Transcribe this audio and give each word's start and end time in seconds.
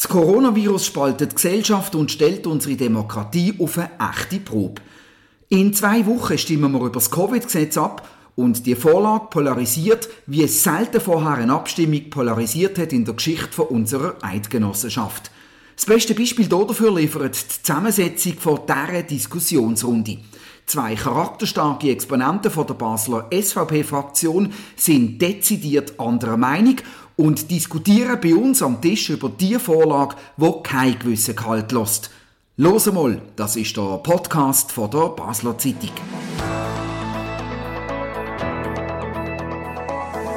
Das 0.00 0.08
Coronavirus 0.08 0.86
spaltet 0.86 1.36
Gesellschaft 1.36 1.94
und 1.94 2.10
stellt 2.10 2.46
unsere 2.46 2.74
Demokratie 2.74 3.52
auf 3.58 3.76
eine 3.76 3.90
echte 4.00 4.40
Probe. 4.40 4.80
In 5.50 5.74
zwei 5.74 6.06
Wochen 6.06 6.38
stimmen 6.38 6.72
wir 6.72 6.80
über 6.80 6.88
das 6.88 7.10
Covid-Gesetz 7.10 7.76
ab 7.76 8.08
und 8.34 8.64
die 8.64 8.76
Vorlage 8.76 9.26
polarisiert, 9.28 10.08
wie 10.26 10.44
es 10.44 10.62
selten 10.62 11.02
vorher 11.02 11.32
eine 11.32 11.52
Abstimmung 11.52 12.08
polarisiert 12.08 12.78
hat 12.78 12.94
in 12.94 13.04
der 13.04 13.12
Geschichte 13.12 13.62
unserer 13.62 14.14
Eidgenossenschaft. 14.22 15.30
Das 15.76 15.84
beste 15.84 16.14
Beispiel 16.14 16.46
dafür 16.46 16.94
liefert 16.94 17.36
die 17.36 17.62
Zusammensetzung 17.62 18.38
von 18.38 18.60
dieser 18.66 19.02
Diskussionsrunde. 19.02 20.16
Zwei 20.64 20.94
charakterstarke 20.94 21.90
Exponenten 21.90 22.50
von 22.50 22.66
der 22.66 22.74
Basler 22.74 23.28
SVP-Fraktion 23.30 24.52
sind 24.76 25.20
dezidiert 25.20 25.98
anderer 26.00 26.36
Meinung 26.36 26.76
und 27.20 27.50
diskutieren 27.50 28.18
bei 28.18 28.34
uns 28.34 28.62
am 28.62 28.80
Tisch 28.80 29.10
über 29.10 29.28
die 29.28 29.58
Vorlage, 29.58 30.16
wo 30.38 30.52
kein 30.62 30.98
gewissen 30.98 31.36
Kalt 31.36 31.70
lässt. 31.70 32.10
Los 32.56 32.90
mal, 32.90 33.20
das 33.36 33.56
ist 33.56 33.76
der 33.76 33.98
Podcast 33.98 34.72
von 34.72 34.90
der 34.90 35.08
Basler 35.10 35.56
Zeitung. 35.58 35.90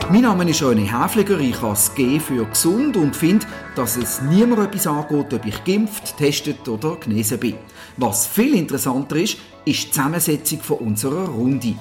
Mein 0.09 0.21
Name 0.23 0.49
ist 0.49 0.61
René 0.61 0.85
Häfliger, 0.91 1.39
ich 1.39 1.55
habe 1.61 1.69
das 1.69 1.95
G 1.95 2.19
für 2.19 2.45
gesund 2.45 2.97
und 2.97 3.15
finde, 3.15 3.45
dass 3.75 3.95
es 3.95 4.21
niemand 4.21 4.61
etwas 4.61 4.85
angeht, 4.85 5.33
ob 5.33 5.45
ich 5.45 5.63
geimpft, 5.63 6.17
testet 6.17 6.67
oder 6.67 6.97
genesen 6.97 7.39
bin. 7.39 7.55
Was 7.95 8.27
viel 8.27 8.55
interessanter 8.55 9.15
ist, 9.15 9.37
ist 9.63 9.85
die 9.85 9.91
Zusammensetzung 9.91 10.59
von 10.59 10.77
unserer 10.79 11.29
Runde. 11.29 11.75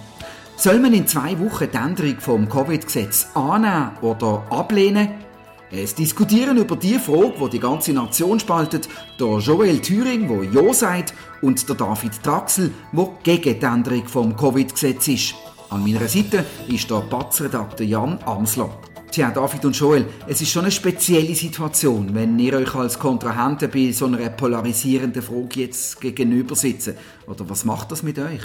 Soll 0.62 0.78
man 0.78 0.94
in 0.94 1.08
zwei 1.08 1.36
Wochen 1.40 1.66
die 1.72 1.76
Änderung 1.76 2.20
vom 2.20 2.48
Covid-Gesetz 2.48 3.26
annehmen 3.34 3.98
oder 4.00 4.44
ablehnen? 4.48 5.08
Es 5.72 5.92
diskutieren 5.92 6.56
über 6.56 6.76
die 6.76 7.00
Frage, 7.00 7.32
die 7.42 7.50
die 7.50 7.58
ganze 7.58 7.92
Nation 7.92 8.38
spaltet, 8.38 8.88
der 9.18 9.38
Joel 9.38 9.80
Thüring, 9.80 10.28
der 10.28 10.44
Ja 10.52 10.72
sagt, 10.72 11.14
und 11.40 11.68
der 11.68 11.74
David 11.74 12.22
Traxel, 12.22 12.70
der 12.92 13.08
gegen 13.24 13.58
die 13.58 13.66
Änderung 13.66 14.06
vom 14.06 14.36
Covid-Gesetz 14.36 15.08
ist. 15.08 15.34
An 15.68 15.82
meiner 15.82 16.06
Seite 16.06 16.46
ist 16.68 16.88
der 16.88 17.00
Batzredakteur 17.00 17.84
Jan 17.84 18.20
Amsler. 18.24 18.70
Tja, 19.10 19.32
David 19.32 19.64
und 19.64 19.76
Joel, 19.76 20.06
es 20.28 20.42
ist 20.42 20.52
schon 20.52 20.62
eine 20.62 20.70
spezielle 20.70 21.34
Situation, 21.34 22.14
wenn 22.14 22.38
ihr 22.38 22.54
euch 22.54 22.72
als 22.76 23.00
Kontrahenten 23.00 23.68
bei 23.68 23.90
so 23.90 24.06
einer 24.06 24.30
polarisierenden 24.30 25.22
Frage 25.22 25.62
jetzt 25.62 26.00
gegenüber 26.00 26.54
sitzt. 26.54 26.94
Oder 27.26 27.50
was 27.50 27.64
macht 27.64 27.90
das 27.90 28.04
mit 28.04 28.20
euch? 28.20 28.42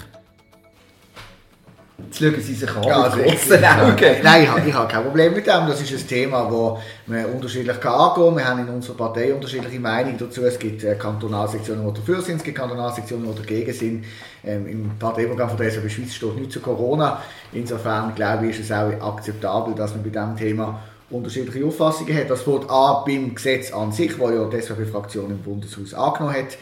Jetzt 2.00 2.20
schauen 2.20 2.40
Sie 2.40 2.54
sich 2.54 2.70
an 2.70 2.82
ja, 2.84 3.02
also 3.02 3.18
ich, 3.18 3.52
Augen. 3.52 4.22
Nein, 4.22 4.42
ich 4.44 4.48
habe, 4.48 4.68
ich 4.68 4.72
habe 4.72 4.88
kein 4.88 5.02
Problem 5.02 5.34
mit 5.34 5.44
dem. 5.48 5.66
Das 5.66 5.80
ist 5.80 5.92
ein 5.92 6.06
Thema, 6.06 6.44
das 6.44 6.82
man 7.06 7.24
unterschiedlich 7.26 7.84
angehen 7.84 8.14
kann. 8.14 8.36
Wir 8.36 8.44
haben 8.48 8.60
in 8.60 8.68
unserer 8.68 8.96
Partei 8.96 9.34
unterschiedliche 9.34 9.80
Meinungen 9.80 10.16
dazu. 10.16 10.44
Es 10.44 10.60
gibt 10.60 10.84
äh, 10.84 10.94
Kantonalsektionen, 10.94 11.84
die 11.92 11.98
dafür 11.98 12.22
sind, 12.22 12.36
es 12.36 12.44
gibt 12.44 12.56
Kantonalsektionen, 12.56 13.28
die 13.34 13.40
dagegen 13.40 13.72
sind. 13.72 14.04
Ähm, 14.44 14.68
Im 14.68 14.90
Parteiprogramm 14.96 15.48
von 15.48 15.58
der 15.58 15.72
SVP 15.72 15.90
Schweiz 15.90 16.14
steht 16.14 16.36
nichts 16.36 16.54
zu 16.54 16.60
Corona. 16.60 17.20
Insofern 17.52 18.14
glaube 18.14 18.46
ich, 18.46 18.60
ist 18.60 18.70
es 18.70 18.72
auch 18.72 19.16
akzeptabel, 19.16 19.74
dass 19.74 19.92
man 19.92 20.04
bei 20.04 20.10
diesem 20.10 20.36
Thema 20.36 20.80
unterschiedliche 21.10 21.66
Auffassungen 21.66 22.16
hat. 22.16 22.30
Das 22.30 22.42
fängt 22.42 22.70
an 22.70 23.04
beim 23.06 23.34
Gesetz 23.34 23.72
an 23.72 23.90
sich, 23.90 24.16
das 24.16 24.30
ja 24.30 24.44
die 24.44 24.60
SVP-Fraktion 24.60 25.30
im 25.30 25.38
Bundeshaus 25.38 25.94
angenommen 25.94 26.36
hat, 26.36 26.58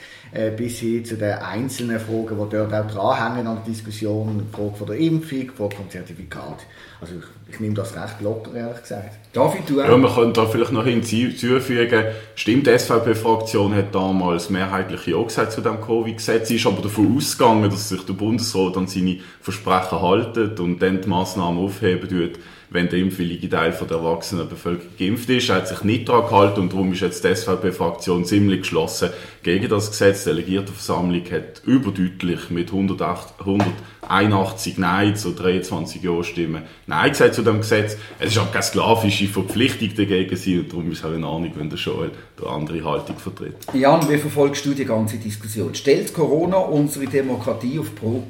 bis 0.57 0.81
hin 0.81 1.05
zu 1.05 1.17
den 1.17 1.33
einzelnen 1.33 1.99
Fragen, 1.99 2.37
die 2.39 2.57
dort 2.57 2.75
auch 2.75 2.87
dranhängen 2.87 3.47
an 3.47 3.57
der 3.57 3.65
Diskussion, 3.65 4.47
die 4.51 4.57
Frage 4.57 4.75
von 4.75 4.87
der 4.87 4.97
Impfung, 4.97 5.41
die 5.41 5.49
Frage 5.49 5.77
vom 5.77 5.91
Zertifikat. 5.91 6.67
Also 7.01 7.15
ich, 7.15 7.55
ich 7.55 7.61
nehme 7.61 7.75
das 7.75 7.95
recht 7.95 8.21
locker, 8.21 8.55
ehrlich 8.55 8.81
gesagt. 8.81 9.19
David, 9.33 9.69
du 9.69 9.81
auch? 9.81 9.89
Ja, 9.89 9.97
man 9.97 10.13
könnte 10.15 10.41
da 10.41 10.47
vielleicht 10.47 10.73
noch 10.73 10.85
hinzufügen, 10.85 12.05
stimmt, 12.35 12.67
die 12.67 12.79
SVP-Fraktion 12.79 13.75
hat 13.75 13.95
damals 13.95 14.51
mehrheitlich 14.51 15.07
Ja 15.07 15.23
gesagt 15.23 15.53
zu 15.53 15.61
dem 15.61 15.81
Covid-Gesetz, 15.81 16.51
ist 16.51 16.67
aber 16.67 16.83
davon 16.83 17.17
ausgegangen, 17.17 17.71
dass 17.71 17.89
sich 17.89 18.05
der 18.05 18.15
Bundesrat 18.15 18.77
an 18.77 18.87
seine 18.87 19.19
Versprechen 19.41 20.01
haltet 20.01 20.61
und 20.61 20.81
dann 20.81 21.01
die 21.01 21.09
Massnahmen 21.09 21.59
aufheben 21.59 22.11
wird, 22.11 22.39
wenn 22.71 22.89
der 22.89 22.99
impfwillige 22.99 23.49
Teil 23.49 23.73
von 23.73 23.89
der 23.89 23.99
erwachsenen 23.99 24.49
Bevölkerung 24.49 24.93
geimpft 24.99 25.29
ist. 25.31 25.49
Hat 25.49 25.69
sich 25.69 25.83
nicht 25.83 26.09
daran 26.09 26.29
gehalten 26.29 26.61
und 26.61 26.73
darum 26.73 26.93
ist 26.93 27.01
jetzt 27.01 27.25
die 27.25 27.35
SVP-Fraktion 27.35 28.25
ziemlich 28.25 28.61
geschlossen 28.61 29.11
gegen 29.43 29.69
das 29.69 29.91
Gesetz. 29.91 30.25
Die 30.25 30.31
Delegiertenversammlung 30.31 31.23
hat 31.31 31.63
überdeutlich 31.65 32.51
mit 32.51 32.71
108, 32.71 33.35
181 33.41 34.79
Nein 34.79 35.17
zu 35.17 35.33
23 35.33 36.03
Ja-Stimmen 36.03 36.63
Nein 36.87 37.11
gesagt 37.11 37.35
zu 37.35 37.43
dem 37.43 37.59
Gesetz. 37.59 37.97
Es 38.19 38.33
ist 38.33 38.39
auch 38.39 38.51
keine 38.51 38.63
sklavische 38.63 39.27
Verpflichtung 39.27 39.95
dagegen 39.97 40.37
sein 40.37 40.61
und 40.61 40.73
darum 40.73 40.91
ist 40.91 40.99
es 40.99 41.05
auch 41.05 41.13
in 41.13 41.25
Ordnung, 41.25 41.53
wenn 41.57 41.71
der 41.71 41.79
Joel 41.79 42.11
eine 42.41 42.51
andere 42.51 42.85
Haltung 42.85 43.19
vertritt. 43.19 43.57
Jan, 43.73 44.09
wie 44.09 44.19
verfolgst 44.19 44.65
du 44.67 44.75
die 44.75 44.85
ganze 44.85 45.17
Diskussion? 45.19 45.75
Stellt 45.75 46.13
Corona 46.13 46.57
unsere 46.57 47.07
Demokratie 47.07 47.79
auf 47.79 47.95
Probe? 47.95 48.27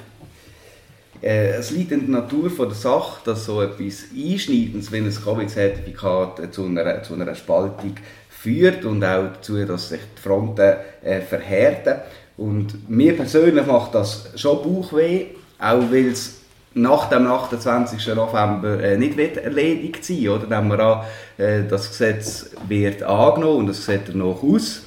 Äh, 1.23 1.57
es 1.57 1.71
liegt 1.71 1.93
in 1.93 2.11
der 2.11 2.23
Natur 2.23 2.51
von 2.51 2.69
der 2.69 2.77
Sache, 2.77 3.21
dass 3.25 3.47
so 3.47 3.63
etwas 3.63 4.05
Einschneidendes 4.15 4.93
wie 4.93 4.99
ein 4.99 5.11
Covid-Zertifikat 5.11 6.41
äh, 6.41 6.51
zu 6.51 6.67
einer, 6.67 7.03
zu 7.03 7.15
einer 7.15 7.35
Spaltung 7.35 7.95
führt 8.29 8.85
und 8.85 9.03
auch 9.05 9.33
dazu, 9.35 9.65
dass 9.65 9.89
sich 9.89 10.01
die 10.17 10.23
Fronten 10.23 10.75
äh, 11.03 11.21
verhärten. 11.21 11.97
Und 12.37 12.89
mir 12.89 13.17
persönlich 13.17 13.67
macht 13.67 13.95
das 13.95 14.31
schon 14.37 14.63
Bauchweh, 14.63 15.27
auch 15.59 15.91
weil 15.91 16.09
es 16.09 16.43
nach 16.75 17.09
dem 17.09 17.27
28. 17.27 18.15
November 18.15 18.79
äh, 18.81 18.99
nicht 18.99 19.17
wird 19.17 19.39
erledigt 19.39 20.05
sein 20.05 20.29
oder? 20.29 20.47
Dann 20.47 20.69
wir 20.69 20.79
an, 20.79 21.05
äh, 21.39 21.63
das 21.69 21.89
Gesetz 21.89 22.51
wird 22.69 23.03
angenommen 23.03 23.61
und 23.61 23.67
das 23.69 23.87
sieht 23.87 24.15
noch 24.15 24.43
aus. 24.43 24.83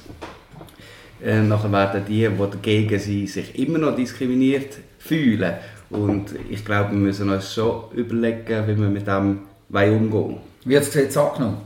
Äh, 1.22 1.42
nachher 1.42 1.72
werden 1.72 2.04
die, 2.08 2.28
die 2.28 2.50
dagegen 2.50 2.98
sind, 2.98 3.28
sich 3.28 3.58
immer 3.58 3.78
noch 3.78 3.96
diskriminiert 3.96 4.78
fühlen. 4.98 5.54
Und 5.90 6.34
ich 6.48 6.64
glaube, 6.64 6.92
wir 6.92 6.98
müssen 6.98 7.30
uns 7.30 7.52
schon 7.52 7.90
überlegen, 7.92 8.66
wie 8.66 8.78
wir 8.78 8.88
mit 8.88 9.06
dem 9.06 9.40
umgehen 9.68 10.36
Wird 10.64 10.82
das 10.82 10.92
Gesetz 10.92 11.16
angenommen? 11.16 11.58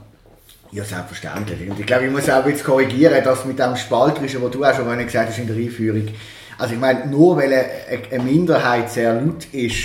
Ja, 0.71 0.83
selbstverständlich. 0.83 1.69
Und 1.69 1.79
ich 1.79 1.85
glaube, 1.85 2.05
ich 2.05 2.11
muss 2.11 2.29
auch 2.29 2.45
jetzt 2.45 2.63
korrigieren, 2.63 3.23
dass 3.23 3.45
mit 3.45 3.59
dem 3.59 3.75
Spalterischen, 3.75 4.41
was 4.41 4.51
du 4.51 4.63
auch 4.63 4.75
schon 4.75 4.97
gesagt 4.97 5.29
hast 5.29 5.37
in 5.37 5.47
der 5.47 5.55
Einführung, 5.55 6.07
also 6.57 6.73
ich 6.73 6.79
meine, 6.79 7.05
nur 7.07 7.37
weil 7.37 7.53
eine 8.11 8.23
Minderheit 8.23 8.89
sehr 8.89 9.13
laut 9.13 9.45
ist, 9.51 9.77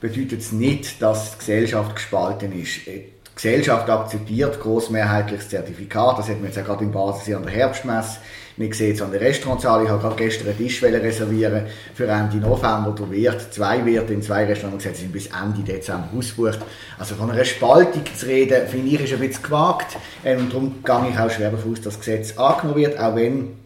bedeutet 0.00 0.40
es 0.40 0.52
nicht, 0.52 1.00
dass 1.00 1.32
die 1.32 1.38
Gesellschaft 1.38 1.96
gespalten 1.96 2.52
ist. 2.60 2.86
Die 2.86 3.04
Gesellschaft 3.34 3.88
akzeptiert 3.88 4.60
großmehrheitlich 4.60 5.40
das 5.40 5.48
Zertifikat, 5.50 6.18
das 6.18 6.28
hat 6.28 6.36
man 6.36 6.46
jetzt 6.46 6.58
auch 6.58 6.64
gerade 6.64 6.84
im 6.84 6.92
Basis 6.92 7.34
an 7.34 7.42
der 7.42 7.52
Herbstmesse 7.52 8.18
man 8.56 8.72
sieht 8.72 8.94
es 8.94 9.02
an 9.02 9.10
der 9.10 9.20
Restaurantzahl. 9.20 9.84
Ich 9.84 9.88
habe 9.88 10.00
gerade 10.00 10.16
gestern 10.16 10.48
einen 10.48 10.58
Tisch 10.58 10.82
reservieren 10.82 11.66
für 11.94 12.06
Ende 12.06 12.36
November. 12.36 12.94
Der 12.96 13.10
Wirt, 13.10 13.52
zwei 13.52 13.84
Wirte 13.84 14.12
in 14.12 14.22
zwei 14.22 14.44
Restaurants 14.44 14.84
gesagt, 14.84 15.00
sind 15.00 15.12
bis 15.12 15.26
Ende 15.26 15.62
Dezember 15.62 16.08
ausgebucht. 16.16 16.60
Also 16.98 17.16
von 17.16 17.30
einer 17.30 17.44
Spaltung 17.44 18.04
zu 18.14 18.26
reden, 18.26 18.68
finde 18.68 18.88
ich, 18.88 19.00
ist 19.00 19.12
ein 19.12 19.18
bisschen 19.18 19.42
gewagt. 19.42 19.96
Ähm, 20.24 20.48
darum 20.48 20.82
gehe 20.84 21.10
ich 21.10 21.18
auch 21.18 21.30
schwer 21.30 21.50
davon 21.50 21.72
aus, 21.72 21.80
dass 21.80 21.94
das 21.94 22.00
Gesetz 22.00 22.38
angenommen 22.38 22.76
wird, 22.76 22.98
auch 22.98 23.16
wenn 23.16 23.56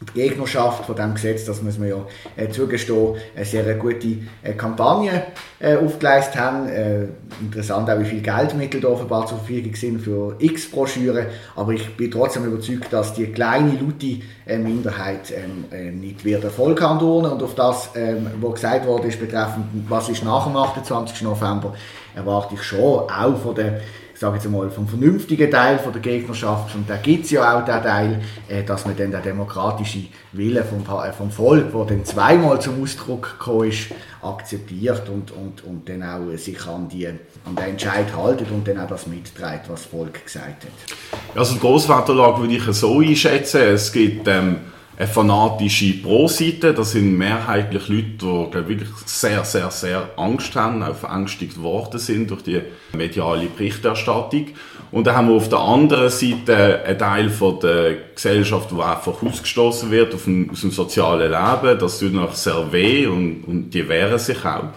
die 0.00 0.20
Gegnerschaft 0.20 0.84
von 0.84 0.94
diesem 0.94 1.14
Gesetz, 1.14 1.44
das 1.44 1.62
muss 1.62 1.78
man 1.78 1.88
ja 1.88 1.96
äh, 2.36 2.48
zugestehen, 2.48 3.16
eine 3.34 3.44
sehr 3.44 3.74
gute 3.74 4.18
äh, 4.42 4.52
Kampagne 4.52 5.24
äh, 5.58 5.76
aufgeleistet 5.76 6.40
haben. 6.40 6.68
Äh, 6.68 7.08
interessant 7.40 7.90
auch, 7.90 7.98
wie 7.98 8.04
viel 8.04 8.20
Geldmittel 8.20 8.80
da 8.80 8.88
offenbar 8.88 9.26
zur 9.26 9.38
Verfügung 9.38 9.74
sind 9.74 10.00
für 10.00 10.36
x 10.38 10.70
Broschüren. 10.70 11.26
Aber 11.56 11.72
ich 11.72 11.96
bin 11.96 12.10
trotzdem 12.10 12.44
überzeugt, 12.44 12.92
dass 12.92 13.14
die 13.14 13.26
kleine, 13.26 13.72
laute 13.72 14.20
äh, 14.46 14.58
Minderheit 14.58 15.32
ähm, 15.32 15.64
äh, 15.72 15.90
nicht 15.90 16.24
wird 16.24 16.44
Erfolg 16.44 16.80
haben 16.80 17.00
Und 17.00 17.42
auf 17.42 17.54
das, 17.56 17.90
ähm, 17.96 18.28
was 18.40 18.54
gesagt 18.54 18.86
wurde, 18.86 19.08
ist 19.08 19.18
betreffend, 19.18 19.66
was 19.88 20.08
ist 20.08 20.24
nach 20.24 20.46
dem 20.46 20.56
28. 20.56 21.22
November, 21.22 21.74
erwarte 22.14 22.54
ich 22.54 22.62
schon 22.62 23.10
auch 23.10 23.36
von 23.42 23.54
der 23.54 23.80
sage 24.18 24.36
jetzt 24.36 24.50
mal, 24.50 24.70
vom 24.70 24.88
vernünftigen 24.88 25.50
Teil 25.50 25.78
von 25.78 25.92
der 25.92 26.02
Gegnerschaft, 26.02 26.74
und 26.74 26.88
da 26.88 26.96
gibt 26.96 27.26
es 27.26 27.30
ja 27.30 27.56
auch 27.56 27.64
den 27.64 27.82
Teil, 27.82 28.20
äh, 28.48 28.62
dass 28.64 28.84
man 28.84 28.96
dann 28.96 29.10
den 29.10 29.22
demokratischen 29.22 30.08
Willen 30.32 30.64
vom, 30.64 30.80
äh, 30.98 31.12
vom 31.12 31.30
Volk, 31.30 31.72
der 31.72 31.84
dann 31.84 32.04
zweimal 32.04 32.60
zum 32.60 32.82
Ausdruck 32.82 33.38
gekommen 33.38 33.68
ist, 33.68 33.90
akzeptiert 34.20 35.08
und, 35.08 35.30
und, 35.30 35.64
und 35.64 35.88
dann 35.88 36.02
auch 36.02 36.36
sich 36.36 36.66
an, 36.66 36.88
die, 36.88 37.06
an 37.06 37.16
den 37.56 37.64
Entscheid 37.64 38.06
haltet 38.16 38.50
und 38.50 38.66
dann 38.66 38.80
auch 38.80 38.88
das 38.88 39.06
mitträgt, 39.06 39.68
was 39.68 39.82
das 39.82 39.84
Volk 39.84 40.24
gesagt 40.24 40.64
hat. 40.64 41.36
Also 41.36 41.54
die 41.54 41.60
Grossvaterlage 41.60 42.40
würde 42.40 42.54
ich 42.54 42.64
so 42.64 43.00
einschätzen, 43.00 43.60
es 43.60 43.92
gibt 43.92 44.26
ähm, 44.26 44.56
eine 44.98 45.06
fanatische 45.06 45.92
Pro-Seite. 46.02 46.74
Das 46.74 46.92
sind 46.92 47.16
mehrheitlich 47.16 47.88
Leute, 47.88 48.02
die 48.02 48.50
glaub, 48.50 48.68
wirklich 48.68 48.88
sehr, 49.06 49.44
sehr, 49.44 49.70
sehr 49.70 50.10
Angst 50.16 50.56
haben, 50.56 50.82
auch 50.82 50.96
verängstigt 50.96 51.62
worden 51.62 52.00
sind 52.00 52.30
durch 52.30 52.42
die 52.42 52.60
mediale 52.92 53.46
Berichterstattung. 53.46 54.48
Und 54.90 55.06
dann 55.06 55.16
haben 55.16 55.28
wir 55.28 55.36
auf 55.36 55.48
der 55.48 55.60
anderen 55.60 56.10
Seite 56.10 56.82
einen 56.84 56.98
Teil 56.98 57.30
von 57.30 57.60
der 57.60 57.96
Gesellschaft, 58.14 58.72
der 58.72 58.96
einfach 58.96 59.22
ausgestoßen 59.22 59.90
wird 59.92 60.14
auf 60.14 60.24
dem, 60.24 60.50
aus 60.50 60.62
dem 60.62 60.72
sozialen 60.72 61.30
Leben. 61.30 61.78
Das 61.78 62.00
tut 62.00 62.12
noch 62.12 62.34
sehr 62.34 62.72
weh 62.72 63.06
und, 63.06 63.44
und 63.44 63.70
die 63.70 63.88
wehren 63.88 64.18
sich 64.18 64.44
auch. 64.44 64.70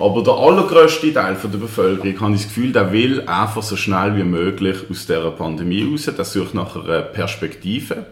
Aber 0.00 0.22
der 0.22 0.34
allergrößte 0.34 1.12
Teil 1.12 1.36
der 1.42 1.58
Bevölkerung, 1.58 2.20
habe 2.20 2.34
ich 2.34 2.42
das 2.42 2.48
Gefühl, 2.48 2.72
der 2.72 2.92
will 2.92 3.22
einfach 3.26 3.62
so 3.62 3.76
schnell 3.76 4.16
wie 4.16 4.24
möglich 4.24 4.78
aus 4.90 5.06
dieser 5.06 5.30
Pandemie 5.30 5.88
raus. 5.92 6.10
Der 6.16 6.24
sucht 6.24 6.54
nach 6.54 6.74
einer 6.74 7.02
Perspektive. 7.02 8.06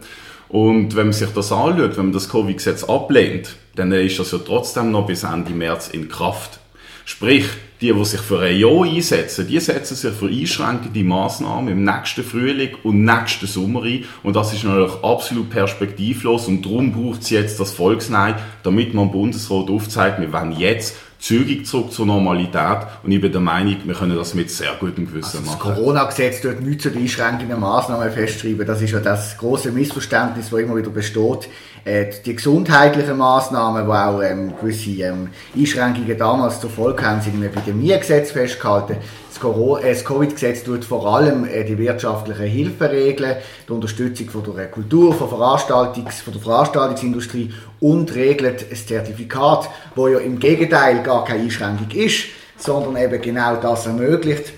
Und 0.48 0.96
wenn 0.96 1.08
man 1.08 1.12
sich 1.12 1.30
das 1.30 1.52
anschaut, 1.52 1.96
wenn 1.96 2.06
man 2.06 2.12
das 2.12 2.28
Covid-Gesetz 2.28 2.84
ablehnt, 2.84 3.56
dann 3.74 3.92
ist 3.92 4.18
das 4.18 4.32
ja 4.32 4.38
trotzdem 4.38 4.90
noch 4.90 5.06
bis 5.06 5.22
Ende 5.22 5.52
März 5.52 5.88
in 5.88 6.08
Kraft. 6.08 6.60
Sprich, 7.04 7.46
die, 7.80 7.92
die 7.92 8.04
sich 8.04 8.20
für 8.20 8.40
ein 8.40 8.58
Jahr 8.58 8.82
einsetzen, 8.82 9.46
die 9.46 9.60
setzen 9.60 9.94
sich 9.94 10.12
für 10.12 10.28
einschränkende 10.28 11.04
Massnahmen 11.04 11.68
im 11.68 11.84
nächsten 11.84 12.24
Frühling 12.24 12.76
und 12.82 13.04
nächsten 13.04 13.46
Sommer 13.46 13.82
ein. 13.84 14.04
Und 14.22 14.36
das 14.36 14.52
ist 14.52 14.64
natürlich 14.64 14.92
absolut 15.02 15.48
perspektivlos. 15.48 16.48
Und 16.48 16.64
darum 16.64 16.92
braucht 16.92 17.22
es 17.22 17.30
jetzt 17.30 17.60
das 17.60 17.72
Volksnein, 17.72 18.34
damit 18.62 18.94
man 18.94 19.06
dem 19.06 19.12
Bundesrat 19.12 19.70
aufzeigt, 19.70 20.20
wir 20.20 20.32
wollen 20.32 20.52
jetzt 20.52 20.96
zügig 21.18 21.66
zurück 21.66 21.92
zur 21.92 22.06
Normalität. 22.06 22.78
Und 23.02 23.12
ich 23.12 23.20
bin 23.20 23.32
der 23.32 23.40
Meinung, 23.40 23.76
wir 23.84 23.94
können 23.94 24.16
das 24.16 24.34
mit 24.34 24.50
sehr 24.50 24.72
gutem 24.78 25.06
Gewissen 25.06 25.38
also 25.38 25.50
machen. 25.50 25.68
Das 25.68 25.76
Corona-Gesetz 25.76 26.40
tut 26.40 26.60
nichts 26.60 26.84
zu 26.84 26.90
den 26.90 27.02
einschränkenden 27.02 27.60
Massnahmen 27.60 28.10
festschreiben. 28.10 28.66
Das 28.66 28.80
ist 28.80 28.92
ja 28.92 29.00
das 29.00 29.36
große 29.36 29.72
Missverständnis, 29.72 30.50
das 30.50 30.60
immer 30.60 30.76
wieder 30.76 30.90
besteht. 30.90 31.48
Äh, 31.84 32.10
die 32.24 32.36
gesundheitlichen 32.36 33.16
Massnahmen, 33.16 33.86
die 33.86 33.92
auch 33.92 34.22
ähm, 34.22 34.52
gewisse 34.60 34.90
ähm, 35.02 35.28
Einschränkungen 35.56 36.18
damals 36.18 36.60
zur 36.60 36.70
Folge 36.70 37.04
haben, 37.04 37.20
sind 37.20 37.34
im 37.34 37.42
Epidemiegesetz 37.44 38.32
festgehalten. 38.32 38.96
Äh, 39.42 39.92
das 39.92 40.04
Covid-Gesetz 40.04 40.64
tut 40.64 40.84
vor 40.84 41.06
allem 41.14 41.44
äh, 41.44 41.64
die 41.64 41.78
wirtschaftlichen 41.78 42.46
Hilfen 42.46 42.86
regeln, 42.88 43.36
die 43.68 43.72
Unterstützung 43.72 44.28
von 44.30 44.42
der 44.56 44.66
Kultur, 44.66 45.14
von, 45.14 45.28
Veranstaltungs-, 45.28 46.22
von 46.22 46.32
der 46.32 46.42
Veranstaltungsindustrie 46.42 47.52
und 47.80 48.14
regelt 48.14 48.70
das 48.70 48.86
Zertifikat, 48.86 49.68
wo 49.94 50.08
ja 50.08 50.18
im 50.18 50.38
Gegenteil 50.38 51.02
gar 51.02 51.24
keine 51.24 51.42
Einschränkung 51.42 51.90
ist, 51.90 52.24
sondern 52.56 52.96
eben 52.96 53.20
genau 53.20 53.56
das 53.56 53.86
ermöglicht, 53.86 54.52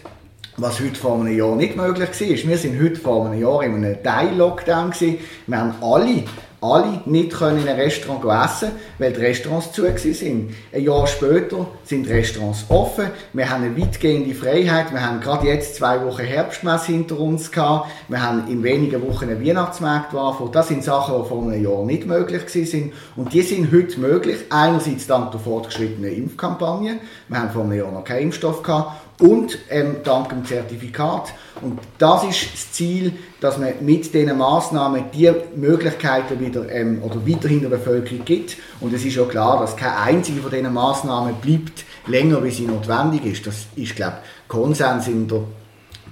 was 0.60 0.80
heute 0.80 0.96
vor 0.96 1.14
einem 1.14 1.36
Jahr 1.36 1.56
nicht 1.56 1.76
möglich 1.76 2.08
war. 2.08 2.48
Wir 2.48 2.58
sind 2.58 2.82
heute 2.82 2.96
vor 2.96 3.26
einem 3.26 3.40
Jahr 3.40 3.62
in 3.62 3.74
einem 3.76 4.02
Teil-Lockdown. 4.02 4.92
Wir 5.00 5.58
haben 5.58 5.74
alle 5.80 6.24
alle 6.62 7.00
nicht 7.06 7.32
in 7.32 7.68
ein 7.68 7.68
Restaurant 7.68 8.22
essen 8.44 8.72
weil 8.98 9.14
die 9.14 9.20
Restaurants 9.20 9.72
zu 9.72 9.86
sind. 9.96 10.54
Ein 10.72 10.82
Jahr 10.82 11.06
später 11.06 11.66
sind 11.84 12.06
die 12.06 12.12
Restaurants 12.12 12.66
offen. 12.68 13.06
Wir 13.32 13.48
haben 13.48 13.64
eine 13.64 13.80
weitgehende 13.80 14.34
Freiheit. 14.34 14.92
Wir 14.92 15.00
haben 15.00 15.20
gerade 15.20 15.46
jetzt 15.46 15.76
zwei 15.76 16.04
Wochen 16.04 16.22
Herbstmesse 16.22 16.92
hinter 16.92 17.18
uns 17.18 17.50
gehabt. 17.50 17.90
Wir 18.08 18.22
haben 18.22 18.46
in 18.48 18.62
wenigen 18.62 19.00
Wochen 19.08 19.30
einen 19.30 19.42
Weihnachtsmarkt. 19.42 20.12
Das 20.52 20.68
sind 20.68 20.84
Sachen, 20.84 21.22
die 21.22 21.28
vor 21.28 21.42
einem 21.42 21.64
Jahr 21.64 21.82
nicht 21.84 22.06
möglich 22.06 22.42
sind. 22.48 22.92
Und 23.16 23.32
die 23.32 23.40
sind 23.40 23.72
heute 23.72 23.98
möglich. 23.98 24.36
Einerseits 24.50 25.06
dank 25.06 25.30
der 25.30 25.40
fortgeschrittenen 25.40 26.14
Impfkampagne. 26.14 26.98
Wir 27.28 27.40
haben 27.40 27.50
vor 27.50 27.62
einem 27.62 27.72
Jahr 27.72 27.90
noch 27.90 28.04
keinen 28.04 28.24
Impfstoff 28.24 28.62
gehabt 28.62 29.09
und 29.20 29.58
ähm, 29.68 29.96
dank 30.02 30.30
dem 30.30 30.44
Zertifikat. 30.44 31.32
Und 31.60 31.78
das 31.98 32.24
ist 32.24 32.52
das 32.54 32.72
Ziel, 32.72 33.12
dass 33.40 33.58
man 33.58 33.74
mit 33.80 34.12
diesen 34.12 34.38
Massnahmen 34.38 35.04
die 35.12 35.30
Möglichkeiten 35.56 36.40
wieder 36.40 36.70
ähm, 36.70 37.02
oder 37.02 37.26
weiterhin 37.26 37.60
der 37.60 37.68
Bevölkerung 37.68 38.24
gibt. 38.24 38.56
Und 38.80 38.94
es 38.94 39.04
ist 39.04 39.18
auch 39.18 39.28
klar, 39.28 39.60
dass 39.60 39.76
keine 39.76 39.98
einzige 39.98 40.40
von 40.40 40.50
diesen 40.50 40.72
Massnahmen 40.72 41.34
bleibt 41.34 41.84
länger, 42.06 42.42
wie 42.42 42.50
sie 42.50 42.66
notwendig 42.66 43.26
ist. 43.26 43.46
Das 43.46 43.66
ist, 43.76 43.94
glaube 43.94 44.18
ich, 44.22 44.48
Konsens 44.48 45.06
in 45.06 45.28
der 45.28 45.42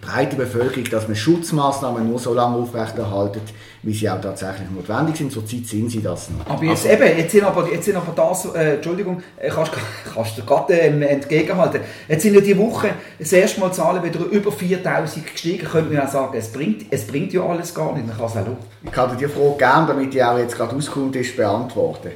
breite 0.01 0.37
Bevölkerung, 0.37 0.85
dass 0.91 1.09
man 1.09 1.17
Schutzmaßnahmen 1.17 2.09
nur 2.09 2.19
so 2.19 2.35
lange 2.35 2.57
aufrechterhalten, 2.57 3.41
wie 3.83 3.95
sie 3.95 4.11
auch 4.11 4.21
tatsächlich 4.21 4.69
notwendig 4.71 5.17
sind. 5.17 5.33
Zurzeit 5.33 5.67
sind 5.67 5.91
sie 5.91 6.03
das 6.03 6.31
noch. 6.31 6.47
Aber 6.47 6.65
jetzt 6.65 6.87
also, 6.87 7.03
eben, 7.03 7.19
jetzt 7.19 7.33
sind 7.33 7.45
aber, 7.45 7.71
jetzt 7.71 7.85
sind 7.85 7.97
aber 7.97 8.13
das, 8.15 8.55
äh, 8.55 8.75
Entschuldigung, 8.75 9.23
äh, 9.37 9.49
kannst, 9.49 9.73
kannst 10.15 10.39
du 10.39 10.45
gerade 10.45 10.73
äh, 10.73 11.07
entgegenhalten. 11.07 11.81
Jetzt 12.09 12.23
sind 12.23 12.35
ja 12.35 12.41
die 12.41 12.59
Woche 12.59 12.91
das 13.19 13.33
erste 13.33 13.61
Mal 13.61 13.73
Zahlen 13.73 14.03
wieder 14.03 14.21
über 14.21 14.51
4000 14.51 15.27
gestiegen. 15.27 15.67
Könnte 15.67 15.93
man 15.93 16.05
ja 16.05 16.09
sagen, 16.09 16.37
es 16.37 16.49
bringt, 16.49 16.87
es 16.91 17.07
bringt 17.07 17.33
ja 17.33 17.43
alles 17.43 17.75
gar 17.75 17.95
nicht, 17.95 18.07
man 18.07 18.17
kann 18.17 18.27
es 18.27 18.37
auch 18.37 18.57
Ich 18.83 18.93
kann 18.93 19.11
dir 19.11 19.27
die 19.27 19.33
Frage 19.33 19.57
gerne, 19.59 19.87
damit 19.87 20.13
die 20.13 20.23
auch 20.23 20.39
jetzt 20.39 20.57
gerade 20.57 20.75
auskommt, 20.75 21.15
ist, 21.17 21.37
beantworten. 21.37 22.11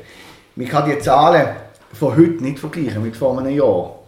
Man 0.56 0.68
kann 0.68 0.90
die 0.90 0.98
Zahlen 0.98 1.46
von 1.92 2.16
heute 2.16 2.42
nicht 2.42 2.58
vergleichen 2.58 3.02
mit 3.02 3.16
vor 3.16 3.38
einem 3.38 3.54
Jahr. 3.56 3.98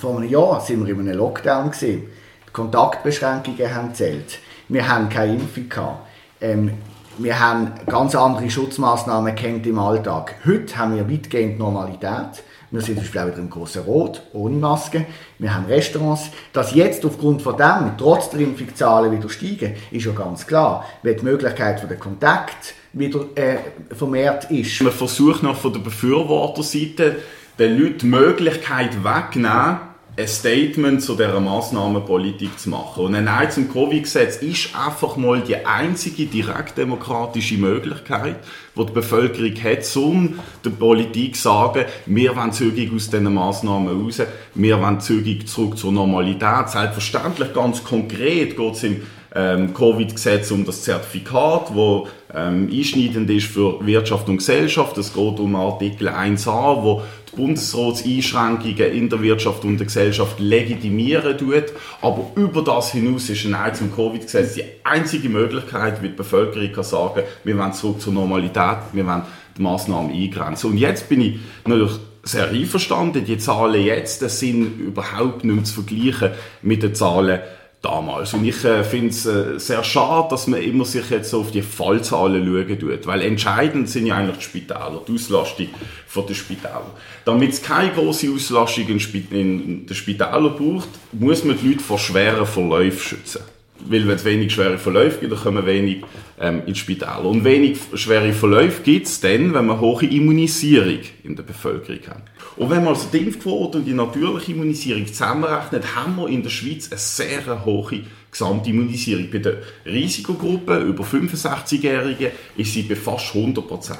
Vor 0.00 0.16
einem 0.16 0.28
Jahr 0.28 0.60
sind 0.60 0.86
wir 0.86 0.94
in 0.94 1.00
einem 1.00 1.18
Lockdown 1.18 1.70
gewesen. 1.70 2.04
Kontaktbeschränkungen 2.52 3.74
haben 3.74 3.94
zählt. 3.94 4.38
Wir 4.68 4.88
haben 4.88 5.08
keine 5.08 5.34
Impfung 5.34 5.68
gehabt. 5.68 6.06
Ähm, 6.40 6.72
wir 7.18 7.38
haben 7.38 7.72
ganz 7.86 8.14
andere 8.14 8.50
Schutzmaßnahmen 8.50 9.34
kennt 9.34 9.66
im 9.66 9.78
Alltag. 9.78 10.36
Heute 10.46 10.76
haben 10.76 10.96
wir 10.96 11.10
weitgehend 11.10 11.58
Normalität. 11.58 12.42
Wir 12.70 12.80
sind 12.80 12.94
zum 12.94 13.04
Beispiel 13.04 13.20
auch 13.20 13.26
wieder 13.26 13.38
im 13.38 13.50
grossen 13.50 13.82
Rot, 13.82 14.22
ohne 14.32 14.56
Maske. 14.56 15.04
Wir 15.38 15.54
haben 15.54 15.66
Restaurants. 15.66 16.30
Dass 16.54 16.74
jetzt 16.74 17.04
aufgrund 17.04 17.42
von 17.42 17.56
dem, 17.56 17.92
trotz 17.98 18.30
der 18.30 18.40
Impfungszahlen 18.40 19.12
wieder 19.12 19.28
steigen, 19.28 19.74
ist 19.90 20.06
ja 20.06 20.12
ganz 20.12 20.46
klar. 20.46 20.86
Weil 21.02 21.16
die 21.16 21.24
Möglichkeit 21.24 21.80
von 21.80 21.90
der 21.90 21.98
Kontakt 21.98 22.74
wieder 22.94 23.26
äh, 23.34 23.58
vermehrt 23.94 24.50
ist. 24.50 24.80
Man 24.80 24.92
versucht 24.92 25.42
noch 25.42 25.56
von 25.56 25.72
der 25.74 25.80
Befürworterseite 25.80 27.16
den 27.58 27.78
Leuten 27.78 27.98
die 27.98 28.06
Möglichkeit 28.06 29.04
wegnehmen, 29.04 29.80
ein 30.14 30.28
Statement 30.28 31.00
zu 31.00 31.14
dieser 31.14 31.40
Massnahmenpolitik 31.40 32.58
zu 32.58 32.68
machen. 32.68 33.06
Und 33.06 33.14
ein 33.14 33.24
Nein 33.24 33.50
zum 33.50 33.72
Covid-Gesetz 33.72 34.36
ist 34.42 34.76
einfach 34.76 35.16
mal 35.16 35.40
die 35.40 35.64
einzige 35.64 36.26
direktdemokratische 36.26 37.56
Möglichkeit, 37.56 38.36
die 38.76 38.84
die 38.84 38.92
Bevölkerung 38.92 39.54
hat, 39.62 39.96
um 39.96 40.38
der 40.62 40.70
Politik 40.70 41.36
zu 41.36 41.42
sagen, 41.42 41.86
wir 42.04 42.36
wollen 42.36 42.52
zügig 42.52 42.92
aus 42.94 43.08
diesen 43.08 43.32
Massnahmen 43.32 44.04
raus, 44.04 44.20
wir 44.54 44.82
wollen 44.82 45.00
zügig 45.00 45.48
zurück 45.48 45.78
zur 45.78 45.92
Normalität. 45.92 46.68
Selbstverständlich, 46.68 47.54
ganz 47.54 47.82
konkret 47.82 48.56
geht 48.56 48.74
es 48.74 48.82
im 48.82 49.02
ähm, 49.34 49.72
Covid-Gesetz 49.72 50.50
um 50.50 50.64
das 50.64 50.82
Zertifikat, 50.82 51.74
wo 51.74 52.08
ähm, 52.34 52.68
einschneidend 52.72 53.30
ist 53.30 53.46
für 53.46 53.84
Wirtschaft 53.84 54.28
und 54.28 54.38
Gesellschaft. 54.38 54.96
Es 54.98 55.12
geht 55.12 55.40
um 55.40 55.56
Artikel 55.56 56.08
1a, 56.08 56.82
wo 56.82 57.02
die 57.30 57.36
Bundesratseinschränkungen 57.36 58.92
in 58.92 59.08
der 59.08 59.22
Wirtschaft 59.22 59.64
und 59.64 59.78
der 59.78 59.86
Gesellschaft 59.86 60.38
legitimieren 60.38 61.36
tut. 61.38 61.72
Aber 62.02 62.30
über 62.34 62.62
das 62.62 62.92
hinaus 62.92 63.30
ist 63.30 63.44
ein 63.44 63.52
Nein 63.52 63.74
zum 63.74 63.94
Covid-Gesetz 63.94 64.54
die 64.54 64.64
einzige 64.84 65.28
Möglichkeit, 65.28 66.02
wie 66.02 66.08
die 66.08 66.14
Bevölkerung 66.14 66.72
kann 66.72 66.84
sagen, 66.84 67.22
wir 67.44 67.58
wollen 67.58 67.72
zurück 67.72 68.00
zur 68.00 68.12
Normalität, 68.12 68.78
wir 68.92 69.06
wollen 69.06 69.22
die 69.56 69.62
Massnahmen 69.62 70.10
eingrenzen. 70.10 70.70
Und 70.70 70.78
jetzt 70.78 71.08
bin 71.08 71.20
ich 71.20 71.38
natürlich 71.64 71.92
sehr 72.22 72.48
einverstanden, 72.48 73.24
die 73.24 73.38
Zahlen 73.38 73.82
jetzt 73.82 74.22
das 74.22 74.38
sind 74.38 74.78
überhaupt 74.78 75.44
nicht 75.44 75.54
mehr 75.54 75.64
zu 75.64 75.82
vergleichen 75.82 76.30
mit 76.62 76.82
den 76.82 76.94
Zahlen 76.94 77.40
damals. 77.82 78.32
Und 78.32 78.44
ich 78.44 78.64
äh, 78.64 78.84
finde 78.84 79.08
es 79.08 79.26
äh, 79.26 79.58
sehr 79.58 79.84
schade, 79.84 80.28
dass 80.30 80.46
man 80.46 80.62
immer 80.62 80.84
sich 80.84 81.10
jetzt 81.10 81.30
so 81.30 81.40
auf 81.40 81.50
die 81.50 81.62
Fallzahlen 81.62 82.46
schauen 82.46 82.78
tut, 82.78 83.06
weil 83.06 83.22
entscheidend 83.22 83.88
sind 83.88 84.06
ja 84.06 84.16
eigentlich 84.16 84.38
die 84.38 84.44
Spitäler, 84.44 85.02
die 85.06 85.12
Auslastung 85.12 85.68
von 86.06 86.26
den 86.26 86.36
Spitälern. 86.36 86.90
Damit 87.24 87.52
es 87.52 87.62
keine 87.62 87.92
große 87.92 88.30
Auslastung 88.32 88.86
in, 88.88 88.98
in 89.30 89.86
den 89.86 89.96
Spitälern 89.96 90.54
braucht, 90.56 90.88
muss 91.12 91.44
man 91.44 91.58
die 91.58 91.68
Leute 91.68 91.82
vor 91.82 91.98
schweren 91.98 92.46
Verläufen 92.46 93.00
schützen. 93.00 93.42
Weil 93.86 94.06
wenn 94.06 94.16
es 94.16 94.24
wenig 94.24 94.52
schwere 94.52 94.78
Verläufe 94.78 95.20
gibt, 95.20 95.32
dann 95.32 95.40
kommen 95.40 95.66
wenig 95.66 96.02
ähm, 96.40 96.62
ins 96.66 96.78
Spital. 96.78 97.24
Und 97.24 97.44
wenig 97.44 97.78
schwere 97.94 98.32
Verläufe 98.32 98.82
gibt 98.82 99.06
es 99.06 99.20
dann, 99.20 99.54
wenn 99.54 99.66
wir 99.66 99.80
hohe 99.80 100.06
Immunisierung 100.06 101.00
in 101.24 101.36
der 101.36 101.42
Bevölkerung 101.42 102.00
haben. 102.08 102.22
Und 102.56 102.70
wenn 102.70 102.84
man 102.84 102.94
also 102.94 103.08
die 103.12 103.18
Impfquote 103.18 103.78
und 103.78 103.84
die 103.84 103.94
natürliche 103.94 104.52
Immunisierung 104.52 105.06
zusammenrechnet, 105.06 105.96
haben 105.96 106.16
wir 106.16 106.28
in 106.28 106.42
der 106.42 106.50
Schweiz 106.50 106.90
eine 106.90 106.98
sehr 106.98 107.64
hohe 107.64 108.02
Gesamtimmunisierung. 108.30 109.30
Bei 109.30 109.38
der 109.38 109.58
Risikogruppe 109.86 110.78
über 110.78 111.04
65-Jährigen 111.04 112.30
ist 112.56 112.72
sie 112.72 112.82
bei 112.82 112.96
fast 112.96 113.34
100% 113.34 113.94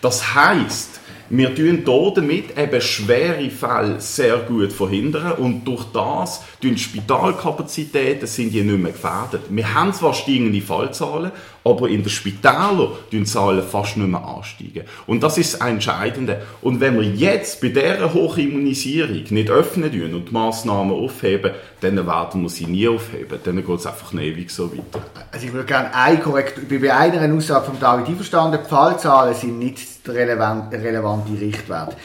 Das 0.00 0.34
heißt, 0.34 1.00
wir 1.30 1.54
tun 1.54 1.82
damit 2.14 2.58
eben 2.58 2.80
schwere 2.80 3.50
Fälle 3.50 4.00
sehr 4.00 4.38
gut 4.38 4.72
verhindern 4.72 5.32
und 5.32 5.64
durch 5.64 5.84
das 5.92 6.42
die 6.62 6.76
Spitalkapazitäten 6.76 8.26
sind 8.26 8.52
die 8.52 8.62
nicht 8.62 8.78
mehr 8.78 8.92
gefährdet. 8.92 9.42
Wir 9.48 9.74
haben 9.74 9.92
zwar 9.92 10.14
steigende 10.14 10.60
Fallzahlen, 10.60 11.32
aber 11.64 11.88
in 11.88 12.02
den 12.02 12.10
Spitälern 12.10 12.88
die 13.10 13.24
Zahlen 13.24 13.62
fast 13.62 13.96
nicht 13.96 14.08
mehr 14.08 14.22
ansteigen. 14.22 14.84
Und 15.06 15.22
das 15.22 15.38
ist 15.38 15.54
das 15.54 15.66
Entscheidende. 15.66 16.42
Und 16.60 16.80
wenn 16.80 16.96
wir 16.96 17.04
jetzt 17.04 17.60
bei 17.60 17.68
dieser 17.68 18.12
hohen 18.12 18.38
Immunisierung 18.38 19.24
nicht 19.30 19.50
öffnen 19.50 19.90
und 20.14 20.28
die 20.28 20.32
Massnahmen 20.32 20.92
aufheben, 20.92 21.52
dann 21.80 22.06
werden 22.06 22.42
wir 22.42 22.48
sie 22.48 22.66
nie 22.66 22.88
aufheben. 22.88 23.38
Dann 23.42 23.56
geht 23.56 23.78
es 23.78 23.86
einfach 23.86 24.12
ewig 24.14 24.50
so 24.50 24.70
weiter. 24.70 25.04
Also 25.32 25.46
ich 25.46 25.52
würde 25.52 25.66
gerne 25.66 25.94
ein 25.94 26.22
korrekt, 26.22 26.58
ich 26.58 26.68
bin 26.68 26.80
bei 26.80 26.94
einer 26.94 27.34
Aussage 27.34 27.66
von 27.66 27.80
David 27.80 28.08
einverstanden, 28.08 28.60
die 28.62 28.68
Fallzahlen 28.68 29.34
sind 29.34 29.58
nicht 29.58 30.06
der 30.06 30.14
relevante, 30.14 31.40
Richtwert. 31.40 31.96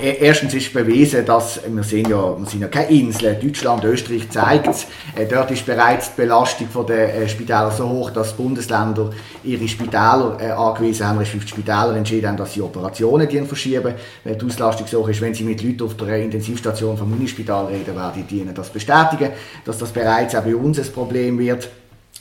E-, 0.00 0.16
erstens 0.20 0.54
ist 0.54 0.72
bewiesen, 0.72 1.26
dass 1.26 1.60
wir 1.66 1.82
sind 1.82 2.08
ja, 2.08 2.38
wir 2.38 2.46
sind 2.46 2.60
ja 2.60 2.68
keine 2.68 2.90
Insel. 2.90 3.34
Deutschland, 3.34 3.82
Österreich 3.84 4.30
zeigt 4.30 4.68
es. 4.68 4.86
Äh, 5.16 5.26
dort 5.26 5.50
ist 5.50 5.66
bereits 5.66 6.14
die 6.14 6.22
Belastung 6.22 6.68
der 6.86 7.16
äh, 7.16 7.28
Spitäler 7.28 7.70
so 7.70 7.88
hoch, 7.88 8.10
dass 8.10 8.32
Bundesländer 8.34 9.07
Ihre 9.44 9.68
Spitäler 9.68 10.36
äh, 10.40 10.50
angewiesen 10.50 11.06
haben, 11.06 11.18
respektive 11.18 11.48
Spitäler 11.48 11.96
entschieden 11.96 12.28
haben, 12.28 12.36
dass 12.36 12.54
sie 12.54 12.62
Operationen 12.62 13.46
verschieben, 13.46 13.94
weil 14.24 14.36
die 14.36 14.46
Auslastung 14.46 14.86
so 14.86 15.06
ist. 15.06 15.20
Wenn 15.20 15.34
sie 15.34 15.44
mit 15.44 15.62
Leuten 15.62 15.82
auf 15.82 15.96
der 15.96 16.22
Intensivstation 16.22 16.96
vom 16.96 17.12
Unispital 17.12 17.66
reden, 17.66 17.94
werden 17.94 18.24
die 18.28 18.40
ihnen 18.40 18.54
das 18.54 18.70
bestätigen, 18.70 19.30
dass 19.64 19.78
das 19.78 19.90
bereits 19.90 20.34
auch 20.34 20.42
bei 20.42 20.54
uns 20.54 20.78
ein 20.78 20.92
Problem 20.92 21.38
wird. 21.38 21.68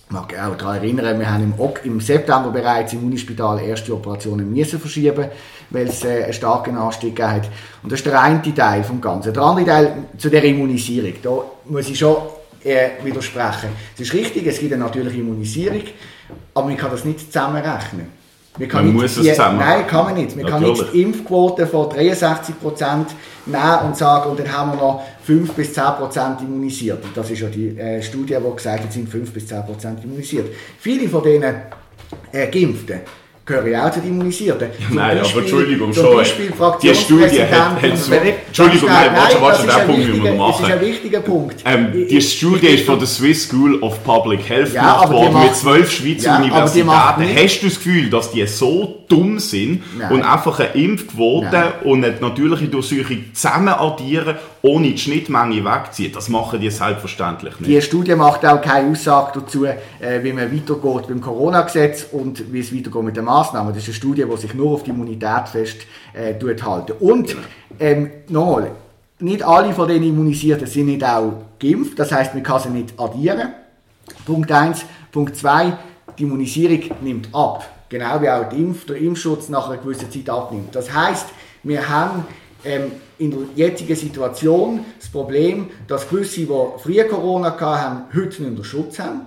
Ich 0.09 0.13
mag 0.13 0.33
auch 0.39 0.55
daran 0.55 0.77
erinnern, 0.77 1.19
wir 1.19 1.29
haben 1.29 1.53
im, 1.83 1.99
September 1.99 2.49
bereits 2.49 2.93
im 2.93 3.03
Unispital 3.03 3.59
erste 3.59 3.93
Operationen 3.93 4.53
müssen 4.53 4.79
verschieben, 4.79 5.25
weil 5.69 5.87
es 5.87 6.05
äh, 6.05 6.23
einen 6.23 6.33
starken 6.33 6.77
Anstieg 6.77 7.21
hat. 7.21 7.49
Und 7.83 7.91
das 7.91 7.99
ist 7.99 8.05
der 8.05 8.21
eine 8.21 8.41
Teil 8.41 8.85
vom 8.85 9.01
Ganzen. 9.01 9.33
Der 9.33 9.43
andere 9.43 9.65
Teil 9.65 9.93
zu 10.17 10.29
der 10.29 10.45
Immunisierung. 10.45 11.13
Da 11.21 11.41
muss 11.65 11.89
ich 11.89 11.99
schon 11.99 12.15
äh, 12.63 12.89
widersprechen. 13.03 13.69
Es 13.95 14.01
ist 14.01 14.13
richtig, 14.13 14.45
es 14.47 14.59
gibt 14.59 14.73
eine 14.73 14.83
natürliche 14.83 15.19
Immunisierung, 15.19 15.83
aber 16.53 16.67
man 16.67 16.77
kann 16.77 16.91
das 16.91 17.05
nicht 17.05 17.19
zusammenrechnen. 17.31 18.17
Man, 18.59 18.67
man 18.69 18.93
muss 18.93 19.15
die, 19.15 19.29
es 19.29 19.35
zusammen. 19.35 19.59
Nein, 19.59 19.85
kann 19.85 20.05
man 20.05 20.15
nicht. 20.15 20.35
Man 20.35 20.45
Natürlich. 20.45 20.77
kann 20.77 20.85
nicht 20.85 20.93
die 20.93 21.01
Impfquote 21.03 21.67
von 21.67 21.89
63% 21.89 23.05
nehmen 23.45 23.79
und 23.85 23.95
sagen, 23.97 24.31
und 24.31 24.39
dann 24.39 24.51
haben 24.51 24.71
wir 24.71 24.77
noch 24.77 25.03
5 25.23 25.53
bis 25.53 25.77
10% 25.77 26.41
immunisiert. 26.41 27.03
Das 27.13 27.29
ist 27.29 27.39
ja 27.39 27.49
die 27.49 27.77
äh, 27.77 28.01
Studie, 28.01 28.35
die 28.35 28.55
gesagt 28.55 28.83
hat, 28.83 28.91
sind 28.91 29.07
5 29.07 29.31
bis 29.31 29.45
10% 29.45 30.03
immunisiert. 30.03 30.47
Viele 30.79 31.07
von 31.07 31.23
diesen 31.23 31.43
äh, 31.43 32.47
Geimpften 32.47 33.01
gehören 33.47 33.71
ja 33.71 33.87
auch 33.87 33.91
zu 33.91 34.01
den 34.01 34.09
Immunisierten. 34.09 34.69
Nein, 34.91 35.17
Beispiel, 35.17 35.31
aber 35.31 35.41
Entschuldigung, 35.41 35.93
zum 35.93 36.03
schon. 36.05 36.15
Beispiel 36.17 36.53
die 36.81 36.95
Studie 36.95 37.41
hat, 37.43 37.81
hat 37.81 37.83
Entschuldigung, 37.83 38.89
nein, 38.89 39.11
warte, 39.15 39.41
warte, 39.41 39.65
den 39.65 39.87
Punkt 39.87 40.07
müssen 40.07 40.23
wir 40.23 40.33
machen. 40.33 40.61
Das 40.61 40.69
ist 40.69 40.75
ein 40.75 40.81
wichtiger 40.81 41.19
Punkt. 41.21 41.55
Ähm, 41.65 42.07
die 42.09 42.21
Studie 42.21 42.67
ist 42.67 42.85
von 42.85 42.99
der 42.99 43.07
Swiss 43.07 43.47
School 43.47 43.81
of 43.81 44.03
Public 44.03 44.47
Health 44.49 44.73
ja, 44.73 44.81
gemacht 44.81 45.11
worden, 45.11 45.43
mit 45.43 45.55
zwölf 45.55 45.89
Schweizer 45.89 46.31
ja, 46.31 46.37
Universitäten. 46.37 46.89
Hast 47.35 47.61
du 47.61 47.67
das 47.67 47.75
Gefühl, 47.77 48.09
dass 48.09 48.31
die 48.31 48.45
so 48.45 49.05
dumm 49.07 49.39
sind 49.39 49.83
nein. 49.97 50.11
und 50.11 50.23
einfach 50.23 50.59
eine 50.59 50.69
Impfquote 50.69 51.49
nein. 51.51 51.71
und 51.85 52.03
eine 52.03 52.15
natürliche 52.19 52.67
Durchsuchung 52.67 53.25
zusammen 53.33 53.69
addieren, 53.69 54.35
ohne 54.61 54.91
die 54.91 54.97
Schnittmenge 54.97 55.63
wegziehen? 55.63 56.11
Das 56.13 56.29
machen 56.29 56.59
die 56.59 56.69
selbstverständlich 56.69 57.59
nicht. 57.59 57.71
Die 57.71 57.81
Studie 57.81 58.15
macht 58.15 58.45
auch 58.45 58.61
keine 58.61 58.91
Aussage 58.91 59.39
dazu, 59.39 59.65
äh, 59.65 59.75
wie 60.21 60.33
man 60.33 60.51
weitergeht 60.51 61.07
beim 61.07 61.21
Corona-Gesetz 61.21 62.07
und 62.11 62.51
wie 62.51 62.59
es 62.59 62.73
weitergeht 62.73 63.03
mit 63.03 63.17
den 63.17 63.25
Massnahmen. 63.25 63.73
Das 63.73 63.83
ist 63.83 63.89
eine 63.89 63.95
Studie, 63.95 64.25
die 64.29 64.37
sich 64.37 64.53
nur 64.53 64.73
auf 64.73 64.83
die 64.83 64.91
Immunität 64.91 65.49
fest 65.51 65.81
äh, 66.13 66.33
halten. 66.61 66.93
Und 66.99 67.27
genau. 67.27 67.41
ähm, 67.79 68.11
nochmal, 68.29 68.71
nicht 69.19 69.43
alle 69.43 69.73
von 69.73 69.87
den 69.87 70.03
Immunisierten 70.03 70.67
sind 70.67 70.87
nicht 70.87 71.03
auch 71.03 71.33
geimpft, 71.59 71.97
das 71.97 72.11
heißt, 72.11 72.33
man 72.33 72.43
kann 72.43 72.61
sie 72.61 72.69
nicht 72.69 72.93
addieren. 72.97 73.49
Punkt 74.25 74.51
1. 74.51 74.85
Punkt 75.11 75.35
2. 75.35 75.73
Die 76.17 76.23
Immunisierung 76.23 76.81
nimmt 77.01 77.29
ab. 77.33 77.67
Genau 77.89 78.21
wie 78.21 78.29
auch 78.29 78.51
Impf 78.51 78.85
der 78.85 78.97
Impfschutz 78.97 79.49
nach 79.49 79.69
einer 79.69 79.77
gewissen 79.77 80.11
Zeit 80.11 80.29
abnimmt. 80.29 80.75
Das 80.75 80.93
heißt, 80.93 81.27
wir 81.63 81.87
haben 81.87 82.25
ähm, 82.65 82.91
in 83.19 83.31
der 83.31 83.39
jetzigen 83.55 83.95
Situation 83.95 84.85
das 84.99 85.09
Problem, 85.09 85.69
dass 85.87 86.09
gewisse, 86.09 86.41
die 86.41 86.47
früher 86.81 87.05
Corona 87.05 87.59
hatten, 87.59 88.03
heute 88.15 88.43
nicht 88.43 88.55
mehr 88.55 88.63
Schutz 88.63 88.99
haben. 88.99 89.21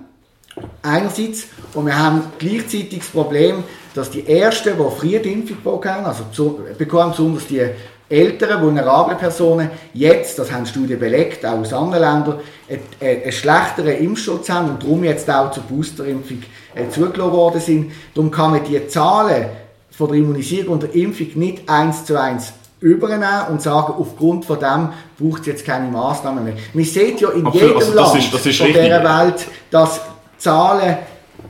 Einerseits, 0.81 1.45
und 1.73 1.85
wir 1.85 1.97
haben 1.97 2.23
gleichzeitig 2.37 2.99
das 2.99 3.07
Problem, 3.07 3.63
dass 3.93 4.09
die 4.09 4.27
Ersten, 4.27 4.73
die 4.77 4.99
früher 4.99 5.19
die 5.19 5.33
Impfung 5.33 5.57
bekommen, 5.57 6.05
also 6.05 6.23
zu, 6.31 6.59
bekommen 6.77 7.11
besonders 7.11 7.47
die 7.47 7.65
älteren, 8.09 8.61
vulnerablen 8.61 9.17
Personen, 9.17 9.69
jetzt, 9.93 10.37
das 10.37 10.51
haben 10.51 10.65
Studien 10.65 10.99
belegt, 10.99 11.45
auch 11.45 11.59
aus 11.59 11.71
anderen 11.71 12.01
Ländern, 12.01 12.39
einen, 12.69 13.21
einen 13.21 13.31
schlechteren 13.31 13.97
Impfschutz 13.97 14.49
haben 14.49 14.71
und 14.71 14.83
darum 14.83 15.03
jetzt 15.03 15.29
auch 15.29 15.51
zur 15.51 15.63
Boosterimpfung 15.63 16.43
äh, 16.75 16.89
zugelassen 16.89 17.31
worden 17.31 17.61
sind. 17.61 17.91
Darum 18.13 18.29
kann 18.29 18.51
man 18.51 18.63
die 18.65 18.85
Zahlen 18.87 19.45
von 19.89 20.09
der 20.09 20.17
Immunisierung 20.17 20.73
und 20.73 20.83
der 20.83 20.95
Impfung 20.95 21.27
nicht 21.35 21.69
eins 21.69 22.03
zu 22.05 22.19
eins 22.19 22.51
übernehmen 22.81 23.47
und 23.49 23.61
sagen, 23.61 23.93
aufgrund 23.97 24.43
von 24.45 24.59
dem 24.59 24.89
braucht 25.17 25.41
es 25.41 25.47
jetzt 25.47 25.65
keine 25.65 25.89
Maßnahmen 25.89 26.43
mehr. 26.43 26.55
Man 26.73 26.83
sieht 26.83 27.21
ja 27.21 27.29
in 27.29 27.45
Absolut, 27.45 27.61
jedem 27.61 27.77
also 27.77 27.93
Land 27.93 28.15
ist, 28.17 28.45
ist 28.45 28.57
von 28.57 28.67
dieser 28.67 29.03
Welt, 29.03 29.47
dass 29.69 30.01
Zahlen 30.37 30.97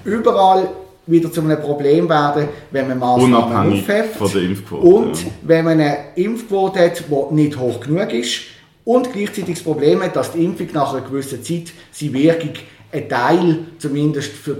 überall 0.04 0.68
wieder 1.08 1.32
zu 1.32 1.42
einem 1.42 1.60
Problem 1.60 2.08
werden, 2.10 2.50
wenn 2.72 2.88
man 2.90 3.00
Maßnahmen 3.00 3.74
aufheft 3.74 4.16
von 4.18 4.32
der 4.32 4.42
Impfquote, 4.42 4.86
und 4.86 5.24
ja. 5.24 5.30
wenn 5.44 5.66
man 5.66 5.80
eine 5.80 5.98
Impfquote 6.16 6.80
hat, 6.80 7.04
die 7.10 7.34
nicht 7.34 7.58
hoch 7.58 7.80
genug 7.80 8.14
ist 8.14 8.42
und 8.84 9.12
gleichzeitig 9.12 9.56
das 9.56 9.64
Problem 9.64 10.04
hat, 10.04 10.16
dass 10.16 10.34
die 10.34 10.44
Impfung 10.44 10.68
nach 10.74 10.94
einer 10.94 11.06
gewissen 11.06 11.44
Zeit 11.44 11.74
sie 11.92 12.14
Wirkung 12.14 12.54
ein 12.92 13.10
Teil, 13.10 13.60
zumindest 13.80 14.32
für, 14.34 14.58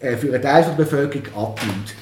äh, 0.00 0.16
für 0.16 0.32
einen 0.32 0.42
Teil 0.42 0.64
der 0.64 0.72
Bevölkerung 0.72 1.26
abnimmt. 1.36 1.94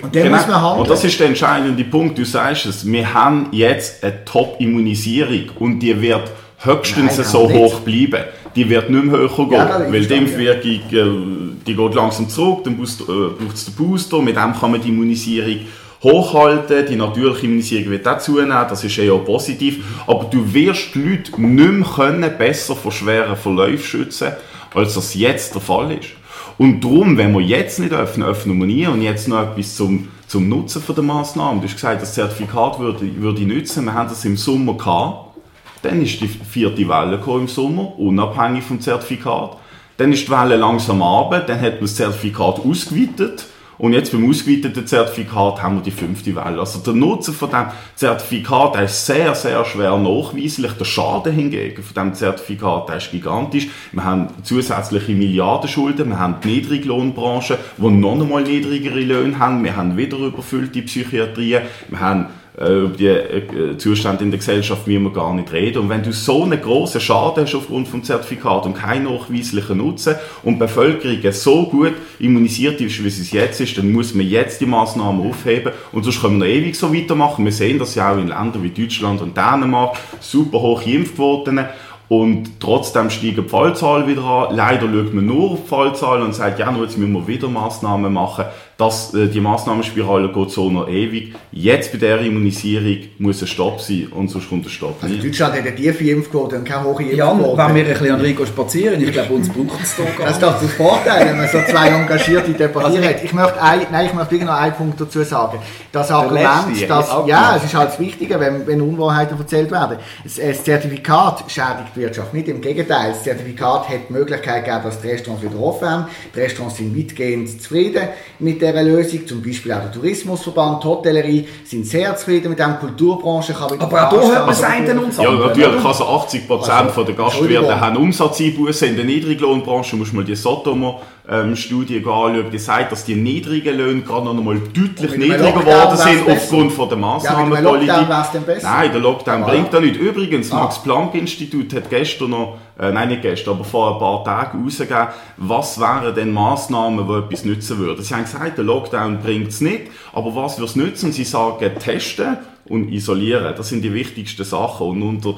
Und 0.00 0.12
genau. 0.12 0.36
muss 0.36 0.46
man 0.46 0.62
handeln. 0.62 0.80
Und 0.80 0.90
das 0.90 1.04
ist 1.04 1.20
der 1.20 1.26
entscheidende 1.28 1.84
Punkt. 1.84 2.18
Du 2.18 2.24
sagst 2.24 2.66
es, 2.66 2.90
wir 2.90 3.12
haben 3.12 3.48
jetzt 3.52 4.02
eine 4.02 4.24
Top-Immunisierung 4.24 5.50
und 5.58 5.80
die 5.80 6.00
wird 6.00 6.30
höchstens 6.58 7.18
Nein, 7.18 7.26
so 7.26 7.50
hoch 7.50 7.80
bleiben. 7.80 8.24
Die 8.54 8.68
wird 8.68 8.90
nicht 8.90 9.04
mehr 9.04 9.18
höher 9.18 9.28
gehen, 9.28 9.52
ja, 9.52 9.86
weil 9.90 10.04
die 10.04 10.14
Impfwirkung 10.14 10.70
äh, 10.70 11.64
die 11.66 11.74
geht 11.74 11.94
langsam 11.94 12.28
zurück, 12.28 12.64
dann 12.64 12.76
braucht 12.76 13.54
es 13.54 13.64
den 13.64 13.74
Booster, 13.74 14.20
mit 14.20 14.36
dem 14.36 14.54
kann 14.54 14.72
man 14.72 14.80
die 14.80 14.90
Immunisierung 14.90 15.60
hochhalten, 16.02 16.86
die 16.86 16.96
natürliche 16.96 17.46
Immunisierung 17.46 17.90
wird 17.92 18.06
auch 18.06 18.18
zunehmen, 18.18 18.66
das 18.68 18.84
ist 18.84 18.98
eher 18.98 19.16
positiv, 19.18 19.84
aber 20.06 20.24
du 20.24 20.52
wirst 20.52 20.94
die 20.94 20.98
Leute 20.98 21.40
nicht 21.40 21.72
mehr 21.72 21.88
können, 21.88 22.30
besser 22.36 22.76
vor 22.76 22.92
schweren 22.92 23.36
Verläufen 23.36 23.84
schützen, 23.84 24.32
als 24.74 24.94
das 24.94 25.14
jetzt 25.14 25.54
der 25.54 25.62
Fall 25.62 25.92
ist. 25.92 26.10
Und 26.58 26.82
darum, 26.82 27.16
wenn 27.16 27.32
wir 27.32 27.40
jetzt 27.40 27.78
nicht 27.78 27.92
öffnen, 27.92 28.26
öffnen 28.26 28.58
wir 28.58 28.66
nie 28.66 28.86
und 28.86 29.02
jetzt 29.02 29.28
noch 29.28 29.42
etwas 29.42 29.76
zum, 29.76 30.08
zum 30.26 30.48
Nutzen 30.48 30.82
der 30.86 31.02
Massnahmen. 31.02 31.60
Du 31.60 31.66
hast 31.66 31.74
gesagt, 31.74 32.02
das 32.02 32.14
Zertifikat 32.14 32.78
würde, 32.78 33.16
würde 33.16 33.40
ich 33.40 33.46
nutzen, 33.46 33.84
wir 33.84 33.94
haben 33.94 34.08
das 34.08 34.24
im 34.24 34.36
Sommer 34.36 34.74
gehabt, 34.74 35.36
dann 35.82 36.00
ist 36.02 36.20
die 36.20 36.28
vierte 36.28 36.88
Welle 36.88 37.20
im 37.26 37.48
Sommer, 37.48 37.98
unabhängig 37.98 38.64
vom 38.64 38.80
Zertifikat. 38.80 39.56
Dann 39.96 40.12
ist 40.12 40.26
die 40.26 40.30
Welle 40.30 40.56
langsam 40.56 41.02
runter, 41.02 41.40
dann 41.40 41.60
hat 41.60 41.74
man 41.74 41.82
das 41.82 41.96
Zertifikat 41.96 42.60
ausgeweitet. 42.60 43.46
Und 43.78 43.94
jetzt 43.94 44.12
beim 44.12 44.28
ausgeweiteten 44.28 44.86
Zertifikat 44.86 45.62
haben 45.62 45.76
wir 45.76 45.82
die 45.82 45.90
fünfte 45.90 46.34
Welle. 46.36 46.60
Also 46.60 46.78
der 46.80 46.94
Nutzen 46.94 47.34
von 47.34 47.50
dem 47.50 47.66
Zertifikat 47.94 48.80
ist 48.80 49.06
sehr, 49.06 49.34
sehr 49.34 49.64
schwer 49.64 49.96
nachweislich. 49.96 50.72
Der 50.72 50.84
Schaden 50.84 51.32
hingegen 51.32 51.82
von 51.82 51.94
dem 51.94 52.14
Zertifikat 52.14 52.90
ist 52.96 53.10
gigantisch. 53.10 53.68
Wir 53.92 54.04
haben 54.04 54.28
zusätzliche 54.42 55.12
Milliardenschulden, 55.12 56.10
wir 56.10 56.18
haben 56.18 56.36
die 56.44 56.48
Niedriglohnbranche, 56.48 57.58
die 57.78 57.90
noch 57.90 58.20
einmal 58.20 58.42
niedrigere 58.42 59.00
Löhne 59.00 59.38
haben, 59.38 59.64
wir 59.64 59.76
haben 59.76 59.96
wieder 59.96 60.18
überfüllte 60.18 60.82
Psychiatrien, 60.82 61.62
wir 61.88 62.00
haben 62.00 62.26
äh, 62.58 62.80
über 62.80 62.96
die 62.96 63.06
äh, 63.06 63.78
Zustände 63.78 64.24
in 64.24 64.30
der 64.30 64.38
Gesellschaft 64.38 64.86
müssen 64.86 65.04
wir 65.04 65.12
gar 65.12 65.34
nicht 65.34 65.52
reden. 65.52 65.78
Und 65.78 65.88
wenn 65.88 66.02
du 66.02 66.12
so 66.12 66.42
einen 66.42 66.60
grossen 66.60 67.00
Schaden 67.00 67.44
hast 67.44 67.54
aufgrund 67.54 67.88
vom 67.88 68.02
Zertifikat 68.02 68.66
und 68.66 68.74
keinen 68.74 69.04
nachweislichen 69.04 69.78
Nutzen 69.78 70.16
und 70.42 70.54
die 70.54 70.58
Bevölkerung 70.58 71.32
so 71.32 71.66
gut 71.66 71.94
immunisiert 72.22 72.80
ist, 72.80 73.02
wie 73.02 73.08
es 73.08 73.32
jetzt 73.32 73.60
ist, 73.60 73.76
dann 73.76 73.92
muss 73.92 74.14
man 74.14 74.26
jetzt 74.26 74.60
die 74.60 74.66
Massnahmen 74.66 75.28
aufheben 75.28 75.72
und 75.90 76.04
sonst 76.04 76.20
können 76.20 76.40
wir 76.40 76.46
noch 76.46 76.54
ewig 76.54 76.76
so 76.76 76.94
weitermachen. 76.94 77.44
Wir 77.44 77.52
sehen 77.52 77.78
das 77.78 77.96
ja 77.96 78.12
auch 78.12 78.16
in 78.16 78.28
Ländern 78.28 78.62
wie 78.62 78.70
Deutschland 78.70 79.20
und 79.20 79.36
Dänemark, 79.36 79.96
super 80.20 80.60
hohe 80.60 80.84
Impfquoten 80.84 81.60
und 82.08 82.60
trotzdem 82.60 83.10
steigen 83.10 83.42
die 83.42 83.48
Fallzahlen 83.48 84.06
wieder 84.06 84.22
an. 84.22 84.54
Leider 84.54 84.82
schaut 84.82 85.12
man 85.14 85.26
nur 85.26 85.52
auf 85.52 85.62
die 85.62 85.68
Fallzahlen 85.68 86.22
und 86.22 86.34
sagt, 86.34 86.58
ja, 86.58 86.70
jetzt 86.70 86.96
müssen 86.96 87.12
wir 87.12 87.26
wieder 87.26 87.48
Massnahmen 87.48 88.12
machen 88.12 88.44
dass 88.76 89.14
äh, 89.14 89.28
die 89.28 89.40
Massnahmenspirale 89.40 90.32
geht 90.32 90.50
so 90.50 90.70
noch 90.70 90.88
ewig. 90.88 91.34
Jetzt 91.52 91.92
bei 91.92 91.98
der 91.98 92.20
Immunisierung 92.20 92.96
muss 93.18 93.42
ein 93.42 93.46
Stopp 93.46 93.80
sein 93.80 94.08
und 94.10 94.28
sonst 94.28 94.48
kommt 94.48 94.64
der 94.64 94.70
Stopp 94.70 94.96
also 95.02 95.14
Deutschland 95.14 95.54
hat 95.54 95.60
eine 95.60 95.74
tiefe 95.74 96.04
Impfquote 96.10 96.56
und 96.56 96.64
keine 96.64 96.84
hohe 96.84 97.02
Impfquote. 97.02 97.16
Ja, 97.16 97.68
wenn 97.68 97.74
wir 97.76 97.84
ein 97.84 97.92
bisschen 97.92 98.14
an 98.14 98.20
Rico 98.20 98.46
spazieren, 98.46 99.02
ich 99.02 99.12
glaube, 99.12 99.34
uns 99.34 99.48
braucht 99.48 99.82
es 99.82 99.96
da 99.96 100.04
gar 100.04 100.26
Das 100.26 100.32
ist 100.32 100.42
doch 100.42 100.58
der 100.58 100.68
Vorteil, 100.68 101.26
wenn 101.26 101.36
man 101.36 101.48
so 101.48 101.58
zwei 101.70 101.88
engagierte 101.88 102.52
Debattiere 102.52 103.08
hat. 103.08 103.22
Ich 103.22 103.32
möchte, 103.32 103.62
ein, 103.62 103.80
nein, 103.90 104.06
ich 104.06 104.14
möchte 104.14 104.44
noch 104.44 104.54
einen 104.54 104.74
Punkt 104.74 105.00
dazu 105.00 105.22
sagen. 105.22 105.58
Das 105.92 106.10
Argument, 106.10 106.88
dass, 106.88 107.10
ja, 107.26 107.56
es 107.56 107.64
ist 107.64 107.74
halt 107.74 107.90
das 107.90 108.00
Wichtige, 108.00 108.40
wenn, 108.40 108.66
wenn 108.66 108.80
Unwahrheiten 108.80 109.38
erzählt 109.38 109.70
werden. 109.70 109.98
Das, 110.24 110.36
das 110.36 110.64
Zertifikat 110.64 111.44
schädigt 111.48 111.94
die 111.94 112.00
Wirtschaft 112.00 112.32
nicht, 112.32 112.48
im 112.48 112.60
Gegenteil. 112.60 113.10
Das 113.10 113.22
Zertifikat 113.22 113.88
hat 113.88 114.08
die 114.08 114.12
Möglichkeit 114.12 114.64
gegeben, 114.64 114.82
dass 114.84 115.00
die 115.00 115.08
Restaurants 115.08 115.44
wieder 115.44 115.60
offen 115.60 115.88
haben. 115.88 116.06
Die 116.34 116.40
Restaurants 116.40 116.76
sind 116.78 116.96
weitgehend 116.96 117.62
zufrieden 117.62 118.08
mit 118.38 118.61
der 118.61 118.61
dieser 118.62 118.82
Lösung. 118.82 119.26
Zum 119.26 119.42
Beispiel 119.42 119.72
auch 119.72 119.80
der 119.80 119.92
Tourismusverband, 119.92 120.82
die 120.82 120.88
Hotellerie 120.88 121.48
sind 121.64 121.86
sehr 121.86 122.16
zufrieden 122.16 122.50
mit 122.50 122.58
dem. 122.58 122.78
Kulturbranche 122.78 123.52
kann 123.52 123.70
wieder 123.72 123.84
Aber 123.84 124.06
auch 124.06 124.10
da 124.10 124.20
hört 124.20 124.46
man 124.46 124.54
es 124.54 124.62
einen 124.62 124.98
und 124.98 125.16
Ja, 125.16 125.30
natürlich. 125.30 125.84
Also 125.84 126.06
80 126.06 126.46
Prozent 126.46 126.88
also, 126.88 127.04
der 127.04 127.14
Gastwirte 127.14 127.80
haben 127.80 127.96
Umsatzeinbußen. 127.96 128.88
In 128.88 128.96
der 128.96 129.04
Niedriglohnbranche 129.04 129.96
muss 129.96 130.12
man 130.12 130.24
die 130.24 130.34
Sotomo 130.34 131.00
ähm, 131.28 131.54
Studie 131.54 131.98
anschaut, 131.98 132.52
die 132.52 132.58
sagt, 132.58 132.90
dass 132.90 133.04
die 133.04 133.14
niedrigen 133.14 133.76
Löhne 133.76 134.02
gerade 134.02 134.24
noch 134.24 134.36
einmal 134.36 134.58
deutlich 134.58 135.16
niedriger 135.16 135.52
geworden 135.52 135.96
sind 135.96 136.28
aufgrund 136.28 136.72
von 136.72 136.88
der 136.88 136.98
Massnahmenpolitik. 136.98 137.88
Ja, 137.88 138.34
Nein, 138.62 138.90
der 138.92 139.00
Lockdown 139.00 139.40
ja, 139.40 139.46
bringt 139.46 139.72
da 139.72 139.80
nicht. 139.80 139.96
Übrigens, 139.96 140.50
ah. 140.50 140.60
Max 140.60 140.82
Planck 140.82 141.14
Institut 141.14 141.72
hat 141.74 141.88
gestern 141.90 142.30
noch, 142.30 142.58
äh, 142.78 142.90
nein 142.90 143.08
nicht 143.08 143.22
gestern, 143.22 143.54
aber 143.54 143.64
vor 143.64 143.92
ein 143.92 143.98
paar 144.00 144.24
Tagen 144.24 144.58
herausgegeben, 144.58 145.08
was 145.36 145.78
wären 145.78 146.14
denn 146.14 146.32
Massnahmen, 146.32 147.06
die 147.06 147.14
etwas 147.14 147.44
nützen 147.44 147.78
würden. 147.78 148.02
Sie 148.02 148.14
haben 148.14 148.24
gesagt, 148.24 148.58
der 148.58 148.64
Lockdown 148.64 149.20
bringt 149.20 149.48
es 149.48 149.60
nicht, 149.60 149.92
aber 150.12 150.34
was 150.34 150.58
würde 150.58 150.70
es 150.70 150.76
nützen? 150.76 151.12
Sie 151.12 151.24
sagen, 151.24 151.70
testen 151.78 152.38
und 152.64 152.90
isolieren. 152.92 153.54
Das 153.56 153.68
sind 153.68 153.82
die 153.82 153.94
wichtigsten 153.94 154.44
Sachen. 154.44 154.88
Und 154.88 155.02
unter 155.02 155.34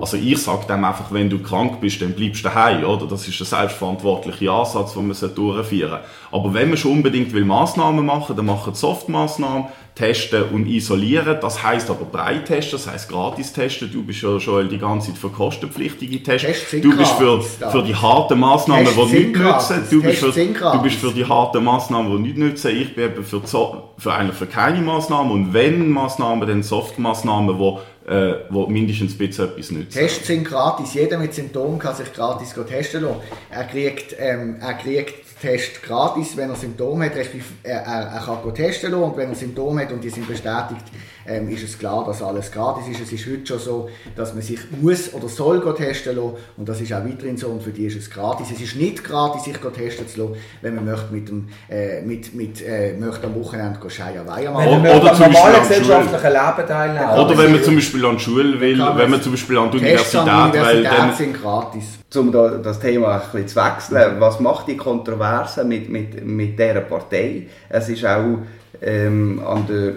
also 0.00 0.16
ich 0.16 0.38
sage 0.38 0.66
dem 0.68 0.84
einfach, 0.84 1.10
wenn 1.10 1.28
du 1.28 1.40
krank 1.40 1.80
bist, 1.80 2.00
dann 2.00 2.12
bleibst 2.12 2.44
du 2.44 2.48
daheim, 2.48 2.84
oder? 2.84 3.06
Das 3.06 3.26
ist 3.26 3.38
der 3.40 3.46
selbstverantwortliche 3.46 4.50
Ansatz, 4.50 4.94
den 4.94 5.08
man 5.08 5.16
durchführen 5.34 5.90
sollte. 5.90 6.04
Aber 6.30 6.54
wenn 6.54 6.68
man 6.68 6.78
schon 6.78 6.92
unbedingt 6.92 7.32
will 7.32 7.44
Massnahmen 7.44 8.06
machen, 8.06 8.36
dann 8.36 8.46
machen 8.46 8.74
Softmaßnahmen, 8.74 9.66
testen 9.96 10.44
und 10.52 10.66
isolieren. 10.66 11.38
Das 11.40 11.60
heißt 11.62 11.90
aber 11.90 12.04
breit 12.04 12.46
testen, 12.46 12.78
das 12.78 12.86
heißt 12.86 13.08
gratis 13.08 13.52
testen. 13.52 13.90
Du 13.92 14.04
bist 14.04 14.22
ja 14.22 14.38
schon 14.38 14.68
die 14.68 14.78
ganze 14.78 15.08
Zeit 15.08 15.18
für 15.18 15.30
kostenpflichtige 15.30 16.22
Tests. 16.22 16.70
Du 16.70 16.96
bist 16.96 17.12
für, 17.12 17.42
für 17.42 17.82
die 17.82 17.96
harten 17.96 18.38
Massnahmen, 18.38 18.84
Tests 18.84 19.10
die 19.10 19.16
nicht 19.18 19.36
nützen. 19.36 19.82
Du 19.90 20.02
bist, 20.02 20.18
für, 20.20 20.32
du 20.32 20.82
bist 20.82 20.96
für 20.96 21.10
die 21.10 21.24
harten 21.24 21.64
Massnahmen, 21.64 22.16
die 22.16 22.28
nicht 22.28 22.38
nützen. 22.38 22.70
Ich 22.70 22.94
bin 22.94 23.06
eben 23.06 23.24
für, 23.24 23.42
für, 23.42 24.12
eigentlich 24.12 24.36
für 24.36 24.46
keine 24.46 24.80
Massnahmen. 24.80 25.32
Und 25.32 25.52
wenn 25.52 25.90
Massnahmen, 25.90 26.46
dann 26.46 26.62
Softmaßnahmen, 26.62 27.58
die 27.58 27.78
äh, 28.08 28.34
wo 28.48 28.66
mindestens 28.66 29.14
ein 29.14 29.18
bisschen 29.18 29.44
etwas 29.44 29.70
nützen. 29.70 29.98
Tests 29.98 30.26
sind 30.26 30.44
gratis. 30.44 30.94
Jeder 30.94 31.18
mit 31.18 31.34
Symptomen 31.34 31.78
kann 31.78 31.94
sich 31.94 32.12
gratis 32.12 32.54
testen 32.68 33.02
lassen. 33.02 33.20
Er 33.50 33.64
kriegt, 33.64 34.16
ähm, 34.18 34.56
er 34.60 34.74
kriegt 34.74 35.27
Test 35.40 35.82
gratis, 35.82 36.36
wenn 36.36 36.50
er 36.50 36.56
Symptome 36.56 37.06
hat, 37.06 37.12
er, 37.14 37.26
er, 37.62 37.82
er 37.82 38.20
kann 38.20 38.54
testen 38.54 38.90
lassen 38.90 39.04
und 39.04 39.16
wenn 39.16 39.28
er 39.28 39.34
Symptome 39.34 39.82
hat 39.82 39.92
und 39.92 40.02
die 40.02 40.10
sind 40.10 40.26
bestätigt, 40.26 40.84
ähm, 41.28 41.48
ist 41.48 41.62
es 41.62 41.78
klar, 41.78 42.04
dass 42.06 42.22
alles 42.22 42.50
gratis 42.50 42.88
ist. 42.88 43.00
Es 43.00 43.12
ist 43.12 43.26
heute 43.26 43.46
schon 43.46 43.58
so, 43.58 43.88
dass 44.16 44.34
man 44.34 44.42
sich 44.42 44.58
muss 44.80 45.12
oder 45.12 45.28
soll 45.28 45.62
testen 45.74 46.16
lassen 46.16 46.32
und 46.56 46.68
das 46.68 46.80
ist 46.80 46.92
auch 46.92 47.04
weiterhin 47.04 47.36
so 47.36 47.48
und 47.48 47.62
für 47.62 47.70
die 47.70 47.86
ist 47.86 47.96
es 47.96 48.10
gratis. 48.10 48.48
Es 48.52 48.60
ist 48.60 48.76
nicht 48.76 49.04
gratis, 49.04 49.44
sich 49.44 49.56
testen 49.56 50.08
zu 50.08 50.20
lassen, 50.22 50.36
wenn 50.62 50.74
man 50.74 50.86
möchte 50.86 51.12
mit, 51.12 51.28
dem, 51.28 51.48
äh, 51.68 52.00
mit, 52.00 52.34
mit 52.34 52.62
äh, 52.66 52.94
möchte 52.94 53.26
am 53.26 53.34
Wochenende 53.34 53.78
Scheia 53.88 54.26
Weiher 54.26 54.50
machen. 54.50 54.80
Oder, 54.80 54.96
oder 54.96 55.14
zum 55.14 55.30
normalen 55.32 55.60
gesellschaftlichen 55.60 56.32
Leben 56.32 56.68
teilnehmen. 56.68 57.10
Oder 57.18 57.38
wenn 57.38 57.52
man 57.52 57.62
zum 57.62 57.74
Beispiel 57.74 58.06
an 58.06 58.16
die 58.16 58.22
Schule 58.22 58.60
will, 58.60 58.78
wenn 58.96 59.10
man 59.10 59.22
zum 59.22 59.32
Beispiel 59.32 59.58
an 59.58 59.70
die 59.70 59.78
Universität 59.78 60.24
will. 60.24 60.82
Dann 60.82 61.14
sind 61.14 61.40
gratis. 61.40 61.84
Um 62.16 62.32
das 62.32 62.80
Thema 62.80 63.16
ein 63.16 63.20
bisschen 63.20 63.48
zu 63.48 63.56
wechseln, 63.56 64.18
was 64.18 64.40
macht 64.40 64.66
die 64.66 64.78
Kontroverse 64.78 65.27
mit, 65.64 65.88
mit, 65.88 66.24
mit 66.24 66.58
dieser 66.58 66.80
Partei? 66.80 67.46
Es 67.68 67.88
ist 67.88 68.04
auch 68.04 68.38
ähm, 68.82 69.40
an 69.44 69.66
der 69.66 69.92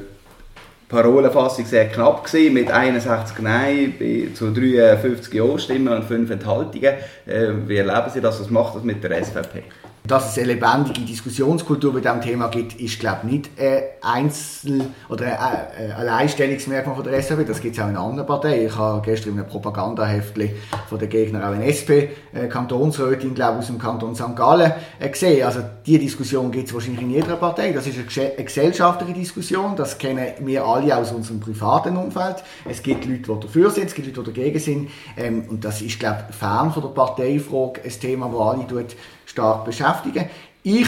Parolenfassung 0.91 1.65
sehr 1.65 1.87
knapp 1.87 2.25
gewesen, 2.25 2.53
mit 2.53 2.69
61 2.69 3.39
Nein 3.39 3.93
zu 4.33 4.51
53 4.51 5.33
Ja-Stimmen 5.33 5.93
und 5.93 6.03
5 6.03 6.29
Enthaltungen. 6.31 6.93
Äh, 7.25 7.47
wie 7.65 7.77
erleben 7.77 8.09
Sie 8.13 8.19
das? 8.19 8.41
Was 8.41 8.49
macht 8.49 8.75
das 8.75 8.83
mit 8.83 9.01
der 9.03 9.23
SVP? 9.23 9.63
Dass 10.07 10.31
es 10.31 10.37
eine 10.39 10.53
lebendige 10.53 11.01
Diskussionskultur 11.01 11.93
bei 11.93 11.99
diesem 11.99 12.21
Thema 12.21 12.47
gibt, 12.47 12.79
ist, 12.79 12.99
glaube 12.99 13.19
ich, 13.23 13.31
nicht 13.31 13.49
ein 13.57 13.83
Einzel- 14.01 14.87
oder 15.09 15.39
ein 15.39 15.91
Alleinstellungsmerkmal 15.91 16.95
von 16.95 17.03
der 17.03 17.21
SVP. 17.21 17.45
Das 17.45 17.61
gibt 17.61 17.77
es 17.77 17.83
auch 17.83 17.87
in 17.87 17.95
anderen 17.95 18.25
Parteien. 18.25 18.65
Ich 18.65 18.75
habe 18.75 19.01
gestern 19.05 19.33
in 19.33 19.39
einem 19.39 19.47
Propagandaheftchen 19.47 20.49
von 20.89 20.97
den 20.97 21.07
Gegnern 21.07 21.43
auch 21.43 21.53
eine 21.53 21.67
SP-Kantonsrätin, 21.69 23.35
glaube 23.35 23.59
aus 23.59 23.67
dem 23.67 23.77
Kanton 23.77 24.15
St. 24.15 24.35
Gallen 24.35 24.71
äh, 24.99 25.07
gesehen. 25.07 25.45
Also 25.45 25.59
diese 25.85 25.99
Diskussion 25.99 26.51
gibt 26.51 26.67
es 26.67 26.73
wahrscheinlich 26.73 27.01
in 27.01 27.11
jeder 27.11 27.35
Partei. 27.35 27.71
Das 27.71 27.85
ist 27.85 27.97
eine 27.97 28.43
gesellschaftliche 28.43 29.13
Diskussion. 29.13 29.75
Das 29.75 29.99
kennen 29.99 30.25
wir 30.39 30.65
alle 30.65 30.97
aus 30.97 31.11
unserem 31.11 31.39
privaten 31.39 31.95
Umfeld. 31.95 32.37
Es 32.67 32.81
gibt 32.81 33.05
Leute, 33.05 33.21
die 33.21 33.39
dafür 33.41 33.69
sind, 33.69 33.85
es 33.85 33.93
gibt 33.93 34.07
Leute, 34.07 34.31
die 34.31 34.41
dagegen 34.41 34.59
sind. 34.59 34.89
Ähm, 35.15 35.45
und 35.47 35.63
das 35.63 35.81
ist, 35.81 35.99
glaube 35.99 36.25
ich, 36.27 36.35
fern 36.35 36.71
von 36.71 36.81
der 36.81 36.89
Parteifrage 36.89 37.81
ein 37.83 37.99
Thema, 37.99 38.29
das 38.29 38.39
alle 38.39 38.67
tut 38.67 38.95
stark 39.31 39.65
beschäftigen. 39.65 40.29
Ich 40.61 40.87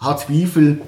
habe 0.00 0.20
Zweifel, 0.20 0.82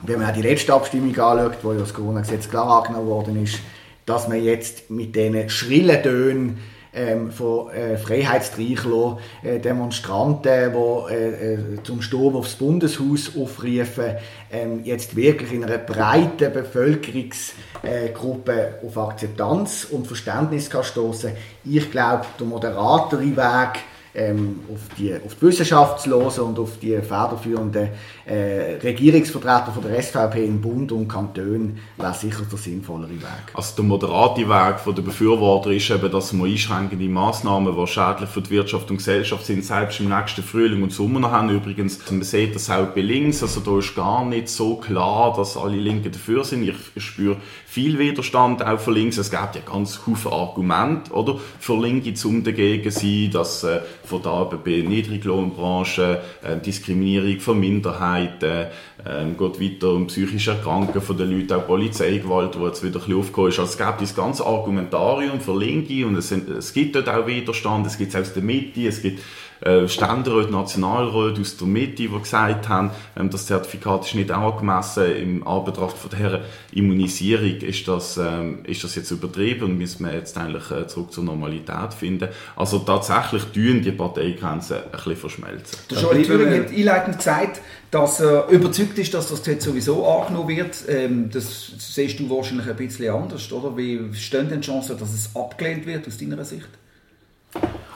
wenn 0.00 0.20
man 0.20 0.32
die 0.32 0.40
letzte 0.42 0.72
Abstimmung 0.72 1.18
anschaut, 1.18 1.58
wo 1.62 1.72
ja 1.72 1.80
das 1.80 1.92
Corona-Gesetz 1.92 2.48
klar 2.48 2.78
angenommen 2.78 3.08
worden 3.08 3.42
ist, 3.42 3.58
dass 4.06 4.28
man 4.28 4.40
jetzt 4.42 4.88
mit 4.90 5.16
diesen 5.16 5.50
schrillen 5.50 6.02
Tönen 6.02 6.58
ähm, 6.94 7.32
von 7.32 7.70
äh, 7.70 7.98
Freiheitstreichler, 7.98 9.18
äh, 9.42 9.58
Demonstranten, 9.58 10.72
die 10.72 11.12
äh, 11.12 11.54
äh, 11.54 11.58
zum 11.82 12.00
Sturm 12.00 12.36
aufs 12.36 12.54
Bundeshaus 12.54 13.32
aufrufen, 13.36 14.14
ähm, 14.50 14.84
jetzt 14.84 15.14
wirklich 15.16 15.52
in 15.52 15.64
einer 15.64 15.76
breiten 15.78 16.52
Bevölkerungsgruppe 16.52 18.78
auf 18.86 18.96
Akzeptanz 18.96 19.88
und 19.90 20.06
Verständnis 20.06 20.70
kann 20.70 20.84
stoßen. 20.84 21.32
Ich 21.64 21.90
glaube, 21.90 22.24
der 22.38 22.46
moderatere 22.46 23.36
Weg 23.36 23.80
ähm, 24.14 24.60
auf, 24.72 24.80
die, 24.96 25.14
auf 25.14 25.34
die 25.34 25.46
Wissenschaft 25.46 26.00
zu 26.00 26.10
hören 26.10 26.48
und 26.48 26.58
auf 26.58 26.78
die 26.80 26.96
federführenden 26.96 27.88
äh, 28.26 28.76
Regierungsvertreter 28.82 29.72
von 29.72 29.82
der 29.82 30.02
SVP 30.02 30.44
im 30.44 30.60
Bund 30.60 30.92
und 30.92 31.08
Kanton 31.08 31.78
wäre 31.96 32.14
sicher 32.14 32.42
der 32.50 32.58
sinnvollere 32.58 33.10
Weg. 33.10 33.54
Also 33.54 33.76
der 33.76 33.84
moderate 33.84 34.48
Weg 34.48 34.80
von 34.80 34.94
der 34.94 35.02
Befürworter 35.02 35.70
ist 35.70 35.90
eben, 35.90 36.10
dass 36.10 36.32
wir 36.32 36.44
einschränkende 36.44 37.08
Massnahmen, 37.08 37.74
die 37.76 37.86
schädlich 37.86 38.28
für 38.28 38.42
die 38.42 38.50
Wirtschaft 38.50 38.90
und 38.90 38.98
Gesellschaft 38.98 39.46
sind, 39.46 39.64
selbst 39.64 40.00
im 40.00 40.08
nächsten 40.08 40.42
Frühling 40.42 40.82
und 40.82 40.92
Sommer 40.92 41.20
noch 41.20 41.32
haben. 41.32 41.50
Übrigens, 41.50 41.98
man 42.10 42.22
sieht 42.22 42.54
das 42.54 42.70
auch 42.70 42.86
bei 42.88 43.00
links, 43.00 43.42
also 43.42 43.60
da 43.60 43.78
ist 43.78 43.94
gar 43.94 44.24
nicht 44.24 44.48
so 44.48 44.76
klar, 44.76 45.34
dass 45.36 45.56
alle 45.56 45.76
Linken 45.76 46.12
dafür 46.12 46.44
sind. 46.44 46.62
Ich 46.68 47.02
spüre 47.02 47.36
viel 47.66 47.98
Widerstand 47.98 48.64
auch 48.64 48.80
für 48.80 48.92
links. 48.92 49.18
Es 49.18 49.30
gibt 49.30 49.54
ja 49.54 49.60
ganz 49.60 49.96
viele 49.96 50.32
Argumente, 50.32 51.12
oder? 51.12 51.38
Für 51.60 51.80
Linke 51.80 52.14
zum 52.14 52.42
dagegen 52.42 52.90
sein, 52.90 53.30
dass 53.32 53.62
äh, 53.64 53.80
von 54.08 54.22
da 54.22 54.44
bei 54.44 54.82
Niedriglohnbranchen, 54.86 56.16
äh, 56.42 56.56
Diskriminierung 56.64 57.40
von 57.40 57.60
Minderheiten, 57.60 58.66
äh, 59.04 59.24
geht 59.38 59.60
weiter 59.60 59.92
um 59.92 60.06
psychische 60.06 60.52
Erkrankungen 60.52 61.00
von 61.00 61.16
den 61.16 61.30
Leuten, 61.30 61.52
auch 61.52 61.66
Polizeigewalt, 61.66 62.58
wo 62.58 62.66
jetzt 62.66 62.82
wieder 62.82 62.96
ein 62.96 63.00
bisschen 63.00 63.18
aufgekommen 63.18 63.50
ist. 63.50 63.58
Also 63.58 63.72
es 63.72 63.78
gibt 63.78 64.00
das 64.00 64.16
ganze 64.16 64.46
Argumentarium 64.46 65.40
für 65.40 65.56
Linke 65.56 66.06
und 66.06 66.16
es, 66.16 66.28
sind, 66.28 66.48
es 66.48 66.72
gibt 66.72 66.96
dort 66.96 67.08
auch 67.08 67.26
Widerstand, 67.26 67.86
es 67.86 67.98
gibt 67.98 68.14
es 68.14 68.20
aus 68.20 68.32
der 68.32 68.42
Mitte, 68.42 68.86
es 68.86 69.02
gibt 69.02 69.20
äh, 69.60 69.88
Ständeräte, 69.88 70.52
Nationalräte 70.52 71.40
aus 71.40 71.56
der 71.56 71.66
Mitte, 71.66 71.94
die 71.94 72.08
gesagt 72.08 72.68
haben, 72.68 72.90
ähm, 73.16 73.30
das 73.30 73.46
Zertifikat 73.46 74.06
ist 74.06 74.14
nicht 74.14 74.30
angemessen 74.30 75.16
im 75.16 75.46
Anbetracht 75.46 75.96
von 75.96 76.10
der 76.10 76.42
Immunisierung, 76.72 77.60
ist 77.60 77.88
das, 77.88 78.16
ähm, 78.18 78.60
ist 78.64 78.84
das 78.84 78.94
jetzt 78.94 79.10
übertrieben 79.10 79.64
und 79.64 79.78
müssen 79.78 80.06
wir 80.06 80.14
jetzt 80.14 80.36
eigentlich 80.38 80.70
äh, 80.70 80.86
zurück 80.86 81.12
zur 81.12 81.24
Normalität 81.24 81.94
finden. 81.98 82.28
Also 82.56 82.78
tatsächlich 82.80 83.44
tun 83.44 83.82
die 83.82 83.92
Parteigrenzen 83.92 84.76
ein 84.76 84.90
bisschen 84.92 85.16
verschmelzen. 85.16 85.78
Der 85.90 85.98
Joel 85.98 86.22
Thüring 86.22 86.52
hat 86.52 86.70
einleitend 86.70 87.18
gesagt, 87.18 87.60
dass 87.90 88.20
er 88.20 88.48
überzeugt 88.48 88.98
ist, 88.98 89.14
dass 89.14 89.30
das 89.30 89.44
jetzt 89.46 89.64
sowieso 89.64 90.06
angenommen 90.06 90.48
wird. 90.48 90.76
Ähm, 90.88 91.30
das 91.30 91.72
siehst 91.78 92.20
du 92.20 92.28
wahrscheinlich 92.28 92.68
ein 92.68 92.76
bisschen 92.76 93.14
anders, 93.14 93.50
oder? 93.50 93.76
Wie 93.76 94.14
stehen 94.14 94.48
denn 94.48 94.60
die 94.60 94.66
Chancen, 94.66 94.98
dass 94.98 95.12
es 95.12 95.34
abgelehnt 95.34 95.86
wird 95.86 96.06
aus 96.06 96.18
deiner 96.18 96.44
Sicht? 96.44 96.68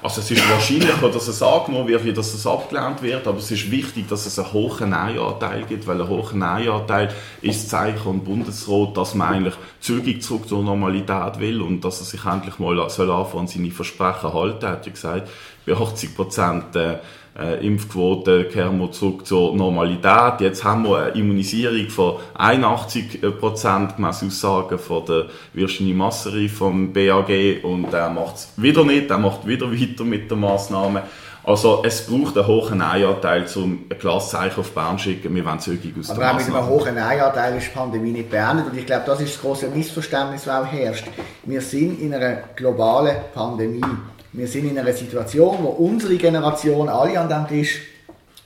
Also 0.02 0.20
es 0.20 0.32
ist 0.32 0.50
wahrscheinlicher, 0.50 1.08
dass 1.10 1.28
es 1.28 1.40
angenommen 1.42 1.86
wird, 1.86 2.04
wie 2.04 2.12
dass 2.12 2.34
es 2.34 2.44
abgelehnt 2.44 3.02
wird, 3.02 3.24
aber 3.28 3.38
es 3.38 3.52
ist 3.52 3.70
wichtig, 3.70 4.08
dass 4.08 4.26
es 4.26 4.36
einen 4.36 4.52
hohen 4.52 4.90
Nein-Anteil 4.90 5.62
gibt, 5.62 5.86
weil 5.86 6.02
ein 6.02 6.08
hoher 6.08 6.34
Nein-Anteil 6.34 7.14
ist 7.40 7.62
das 7.62 7.68
Zeichen 7.68 8.08
am 8.08 8.24
Bundesrat, 8.24 8.96
dass 8.96 9.14
man 9.14 9.28
eigentlich 9.28 9.54
zügig 9.78 10.20
zurück 10.20 10.48
zur 10.48 10.64
Normalität 10.64 11.38
will 11.38 11.62
und 11.62 11.84
dass 11.84 12.00
er 12.00 12.06
sich 12.06 12.24
endlich 12.24 12.58
mal 12.58 12.90
soll 12.90 13.12
anfangen, 13.12 13.46
seine 13.46 13.70
Versprechen 13.70 14.34
halten. 14.34 14.64
Er 14.64 14.72
hat 14.72 14.86
ja 14.86 14.92
gesagt, 14.92 15.30
bei 15.64 15.72
80 15.72 16.16
Prozent 16.16 16.74
äh, 16.74 16.98
äh, 17.38 17.66
Impfquote 17.66 18.44
kehren 18.44 18.78
wir 18.78 18.92
zurück 18.92 19.26
zur 19.26 19.56
Normalität. 19.56 20.40
Jetzt 20.40 20.64
haben 20.64 20.84
wir 20.84 20.98
eine 20.98 21.10
Immunisierung 21.12 21.88
von 21.88 22.16
81 22.34 23.20
Prozent, 23.38 23.96
gemäss 23.96 24.22
Aussagen 24.22 24.78
von 24.78 25.04
der 25.06 25.26
Virginie 25.52 25.94
Masseri 25.94 26.48
vom 26.48 26.92
BAG 26.92 27.64
und 27.64 27.92
er 27.92 28.10
macht 28.10 28.36
es 28.36 28.52
wieder 28.56 28.84
nicht, 28.84 29.10
er 29.10 29.18
macht 29.18 29.46
wieder 29.46 29.70
weiter 29.72 30.04
mit 30.04 30.30
der 30.30 30.36
Massnahme. 30.36 31.02
Also 31.44 31.82
es 31.84 32.06
braucht 32.06 32.36
einen 32.36 32.46
hohen 32.46 32.78
Nein-Anteil, 32.78 33.46
um 33.56 33.86
ein 33.90 33.98
klares 33.98 34.28
Zeichen 34.28 34.60
auf 34.60 34.70
Bern 34.72 34.96
zu 34.96 35.04
schicken, 35.04 35.34
wir 35.34 35.44
wollen 35.44 35.58
zügig 35.58 35.92
aus 35.98 36.10
Aber 36.10 36.20
der 36.20 36.30
auch 36.30 36.36
mit 36.36 36.46
einem 36.46 36.66
hohen 36.68 36.94
Nein-Anteil 36.94 37.56
ist 37.56 37.66
die 37.66 37.76
Pandemie 37.76 38.12
nicht 38.12 38.30
beendet 38.30 38.66
und 38.66 38.78
ich 38.78 38.86
glaube, 38.86 39.02
das 39.06 39.20
ist 39.20 39.34
das 39.34 39.40
große 39.40 39.68
Missverständnis, 39.68 40.44
das 40.44 40.54
auch 40.54 40.66
herrscht. 40.66 41.06
Wir 41.44 41.60
sind 41.60 42.00
in 42.00 42.14
einer 42.14 42.36
globalen 42.54 43.16
Pandemie. 43.34 43.80
Wir 44.32 44.48
sind 44.48 44.70
in 44.70 44.78
einer 44.78 44.94
Situation, 44.94 45.58
wo 45.60 45.68
unsere 45.68 46.16
Generation, 46.16 46.88
alle 46.88 47.20
an 47.20 47.28
dem 47.28 47.46
Tisch, 47.46 47.82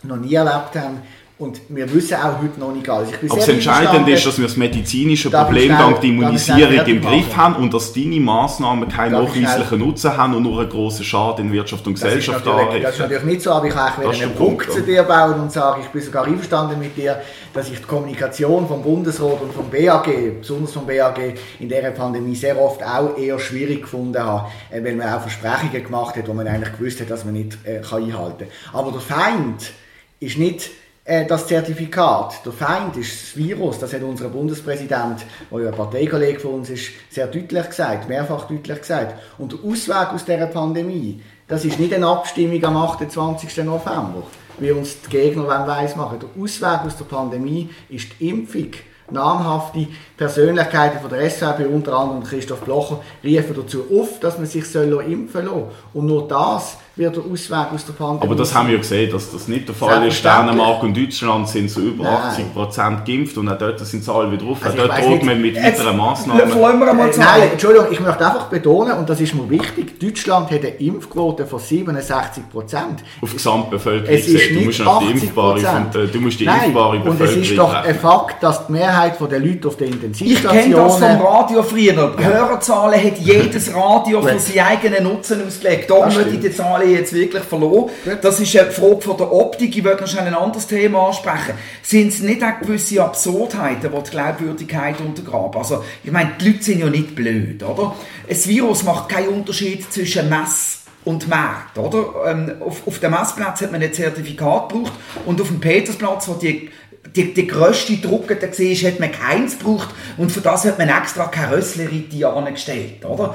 noch 0.02 0.16
nie 0.16 0.34
erlebt 0.34 0.74
haben, 0.74 1.02
Und 1.38 1.60
wir 1.68 1.92
wissen 1.92 2.14
auch 2.14 2.40
heute 2.40 2.58
noch 2.58 2.72
nicht 2.72 2.88
alles. 2.88 3.10
Aber 3.12 3.36
das 3.36 3.48
Entscheidende 3.48 4.10
ist, 4.10 4.24
dass 4.24 4.38
wir 4.38 4.46
das 4.46 4.56
medizinische 4.56 5.28
Problem 5.28 5.68
dank 5.68 6.00
der 6.00 6.08
Immunisierung 6.08 6.86
im 6.86 7.02
Griff 7.02 7.36
haben 7.36 7.56
und 7.56 7.74
dass 7.74 7.92
deine 7.92 8.18
Massnahmen 8.20 8.88
keinen 8.88 9.12
nachweislichen 9.12 9.80
Nutzen 9.80 10.16
haben 10.16 10.34
und 10.34 10.44
nur 10.44 10.60
einen 10.60 10.70
grossen 10.70 11.04
Schaden 11.04 11.48
in 11.48 11.52
Wirtschaft 11.52 11.86
und 11.86 11.92
Gesellschaft 11.92 12.46
anrichten. 12.46 12.82
Das 12.82 12.94
ist 12.94 13.00
natürlich 13.00 13.24
nicht 13.24 13.42
so, 13.42 13.50
aber 13.50 13.66
ich 13.66 13.74
kann 13.74 13.92
einen 14.02 14.34
Punkt 14.34 14.72
zu 14.72 14.80
dir 14.80 15.02
bauen 15.02 15.38
und 15.38 15.52
sagen, 15.52 15.82
ich 15.84 15.88
bin 15.88 16.00
sogar 16.00 16.24
einverstanden 16.24 16.78
mit 16.78 16.96
dir, 16.96 17.20
dass 17.52 17.70
ich 17.70 17.80
die 17.80 17.84
Kommunikation 17.84 18.66
vom 18.66 18.82
Bundesrat 18.82 19.42
und 19.42 19.52
vom 19.52 19.68
BAG, 19.68 20.40
besonders 20.40 20.72
vom 20.72 20.86
BAG, 20.86 21.34
in 21.60 21.68
dieser 21.68 21.90
Pandemie 21.90 22.34
sehr 22.34 22.58
oft 22.58 22.82
auch 22.82 23.14
eher 23.18 23.38
schwierig 23.38 23.82
gefunden 23.82 24.22
habe, 24.22 24.48
äh, 24.70 24.82
weil 24.82 24.94
man 24.94 25.12
auch 25.12 25.20
Versprechungen 25.20 25.84
gemacht 25.84 26.16
hat, 26.16 26.26
die 26.28 26.32
man 26.32 26.48
eigentlich 26.48 26.78
gewusst 26.78 26.98
hat, 27.02 27.10
dass 27.10 27.26
man 27.26 27.34
nicht 27.34 27.58
äh, 27.64 27.80
kann 27.80 28.04
einhalten 28.04 28.46
kann. 28.72 28.80
Aber 28.80 28.92
der 28.92 29.02
Feind 29.02 29.72
ist 30.18 30.38
nicht 30.38 30.70
das 31.06 31.46
Zertifikat. 31.46 32.44
Der 32.44 32.52
Feind 32.52 32.96
ist 32.96 33.22
das 33.22 33.36
Virus, 33.36 33.78
das 33.78 33.92
hat 33.92 34.02
unser 34.02 34.28
Bundespräsident, 34.28 35.24
der 35.50 35.60
ja 35.60 35.68
ein 35.68 35.74
Parteikollege 35.74 36.40
von 36.40 36.54
uns 36.54 36.70
ist, 36.70 36.90
sehr 37.10 37.28
deutlich 37.28 37.68
gesagt, 37.68 38.08
mehrfach 38.08 38.48
deutlich 38.48 38.80
gesagt. 38.80 39.14
Und 39.38 39.52
der 39.52 39.60
Ausweg 39.60 40.12
aus 40.12 40.24
dieser 40.24 40.46
Pandemie, 40.46 41.22
das 41.46 41.64
ist 41.64 41.78
nicht 41.78 41.94
eine 41.94 42.08
Abstimmung 42.08 42.64
am 42.64 42.76
28. 42.76 43.64
November, 43.64 44.24
wie 44.58 44.72
uns 44.72 45.00
die 45.02 45.10
Gegner 45.10 45.46
weiss 45.46 45.94
machen. 45.94 46.18
Der 46.18 46.42
Ausweg 46.42 46.80
aus 46.84 46.96
der 46.96 47.04
Pandemie 47.04 47.70
ist 47.88 48.08
die 48.18 48.28
Impfung 48.28 48.72
namhafte 49.08 49.86
Persönlichkeiten 50.16 50.98
von 50.98 51.10
der 51.10 51.30
SVP, 51.30 51.66
unter 51.66 51.96
anderem 51.96 52.24
Christoph 52.24 52.62
Blocher, 52.62 53.00
riefen 53.22 53.54
dazu 53.54 53.84
auf, 53.96 54.18
dass 54.18 54.38
man 54.38 54.46
sich 54.46 54.74
impfen 54.74 55.44
soll. 55.46 55.70
Und 55.94 56.06
nur 56.06 56.26
das 56.26 56.78
wird 56.96 57.14
der 57.14 57.24
Ausweg 57.24 57.72
aus 57.74 57.84
der 57.84 57.92
Pandemie 57.92 58.22
Aber 58.22 58.34
das 58.34 58.54
haben 58.54 58.68
wir 58.68 58.76
ja 58.76 58.80
gesehen, 58.80 59.12
dass 59.12 59.30
das 59.30 59.48
nicht 59.48 59.68
der 59.68 59.74
Fall 59.74 60.06
ist. 60.08 60.24
Dänemark 60.24 60.82
und 60.82 60.96
Deutschland 60.96 61.46
sind 61.46 61.70
so 61.70 61.80
über 61.80 62.06
80 62.06 62.54
Prozent 62.54 63.04
geimpft 63.04 63.36
und 63.36 63.50
auch 63.50 63.58
dort 63.58 63.80
sind 63.80 64.02
Zahlen 64.02 64.32
wieder 64.32 64.44
drauf. 64.44 64.58
Also 64.62 64.78
dort 64.78 64.98
droht 64.98 65.22
man 65.22 65.40
mit 65.40 65.56
weiteren 65.56 65.96
Massnahmen. 65.96 66.40
Äh, 66.40 67.18
nein, 67.18 67.50
Entschuldigung, 67.52 67.88
ich 67.90 68.00
möchte 68.00 68.26
einfach 68.26 68.46
betonen, 68.46 68.92
und 68.94 69.10
das 69.10 69.20
ist 69.20 69.34
mir 69.34 69.48
wichtig, 69.50 70.00
Deutschland 70.00 70.50
hat 70.50 70.60
eine 70.60 70.70
Impfquote 70.70 71.46
von 71.46 71.58
67 71.60 72.48
Prozent. 72.48 73.04
Auf 73.20 73.30
die 73.30 73.36
Gesamtbevölkerung 73.36 74.14
es 74.14 74.26
ist 74.26 74.50
du 74.50 74.60
musst 74.60 74.78
die 74.78 75.10
impfbare, 75.10 75.60
äh, 75.60 76.06
du 76.06 76.20
musst 76.20 76.40
die 76.40 76.46
nein, 76.46 76.64
impfbare 76.64 76.98
Bevölkerung 77.00 77.20
Und 77.20 77.42
es 77.42 77.50
ist 77.50 77.58
doch 77.58 77.74
ein 77.74 77.94
Fakt, 77.94 78.42
dass 78.42 78.66
die 78.68 78.72
Mehrheit 78.72 79.16
der 79.20 79.38
Leute 79.38 79.68
auf 79.68 79.76
der 79.76 79.88
Intensivstation... 79.88 80.56
Ich 80.56 80.62
kenne 80.62 80.76
das 80.76 80.98
vom 80.98 81.20
Radio 81.20 81.62
früher. 81.62 82.14
Die 82.18 82.24
Hörerzahlen 82.24 83.04
hat 83.04 83.18
jedes 83.18 83.74
Radio 83.74 84.22
für 84.22 84.38
seinen 84.38 84.66
eigenen 84.66 85.04
Nutzen 85.04 85.46
ausgelegt. 85.46 85.90
Ich 86.08 86.40
die 86.40 86.50
Zahlen 86.50 86.85
jetzt 86.90 87.12
wirklich 87.12 87.42
verloren. 87.44 87.90
Das 88.22 88.40
ist 88.40 88.56
eine 88.56 88.70
Frage 88.70 89.00
von 89.00 89.16
der 89.16 89.32
Optik. 89.32 89.76
Ich 89.76 89.84
würde 89.84 90.02
noch 90.02 90.08
schnell 90.08 90.26
ein 90.26 90.34
anderes 90.34 90.66
Thema 90.66 91.08
ansprechen. 91.08 91.54
Sind 91.82 92.08
es 92.08 92.20
nicht 92.20 92.42
auch 92.42 92.60
gewisse 92.60 93.02
Absurdheiten, 93.02 93.90
die 93.90 94.02
die 94.02 94.10
Glaubwürdigkeit 94.10 95.00
untergraben? 95.00 95.58
Also, 95.58 95.84
ich 96.02 96.12
meine, 96.12 96.32
die 96.40 96.48
Leute 96.48 96.62
sind 96.62 96.80
ja 96.80 96.90
nicht 96.90 97.14
blöd, 97.14 97.62
oder? 97.62 97.94
Ein 98.28 98.44
Virus 98.44 98.82
macht 98.82 99.08
keinen 99.08 99.28
Unterschied 99.28 99.92
zwischen 99.92 100.28
Mess 100.28 100.82
und 101.04 101.28
Markt, 101.28 101.78
oder? 101.78 102.30
Ähm, 102.30 102.52
auf, 102.60 102.86
auf 102.86 102.98
dem 102.98 103.12
Messplatz 103.12 103.60
hat 103.60 103.72
man 103.72 103.82
ein 103.82 103.92
Zertifikat 103.92 104.68
gebraucht 104.68 104.92
und 105.24 105.40
auf 105.40 105.48
dem 105.48 105.60
Petersplatz, 105.60 106.28
wo 106.28 106.34
die 106.34 106.70
die, 107.14 107.32
die 107.32 107.46
grösste 107.46 107.96
Drucke 107.96 108.36
da 108.36 108.46
war, 108.46 108.90
hat 108.90 109.00
man 109.00 109.12
keins 109.12 109.58
gebraucht 109.58 109.88
und 110.16 110.30
für 110.30 110.40
das 110.40 110.64
hat 110.64 110.78
man 110.78 110.88
extra 110.88 111.26
keine 111.26 111.56
Rösslerite 111.56 112.28
angestellt, 112.28 113.04
oder? 113.04 113.34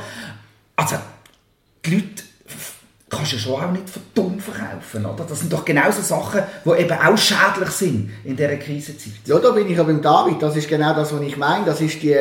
Also, 0.75 0.97
die 1.85 1.95
Leute 1.95 2.23
kannst 3.11 3.33
du 3.33 3.37
schon 3.37 3.61
auch 3.61 3.71
nicht 3.71 3.89
für 3.89 3.99
dumm 4.15 4.39
verkaufen, 4.39 5.05
oder? 5.05 5.25
Das 5.27 5.41
sind 5.41 5.51
doch 5.51 5.65
genau 5.65 5.91
so 5.91 6.01
Sachen, 6.01 6.41
die 6.65 6.81
eben 6.81 6.97
auch 6.97 7.17
schädlich 7.17 7.69
sind 7.69 8.11
in 8.23 8.35
dieser 8.35 8.55
Krisenzeit. 8.55 9.13
Ja, 9.25 9.37
da 9.37 9.51
bin 9.51 9.69
ich 9.69 9.77
aber 9.77 9.91
beim 9.91 10.01
David. 10.01 10.41
Das 10.41 10.55
ist 10.55 10.67
genau 10.67 10.93
das, 10.93 11.13
was 11.13 11.21
ich 11.21 11.37
meine. 11.37 11.65
Das 11.65 11.81
ist 11.81 12.01
die 12.01 12.17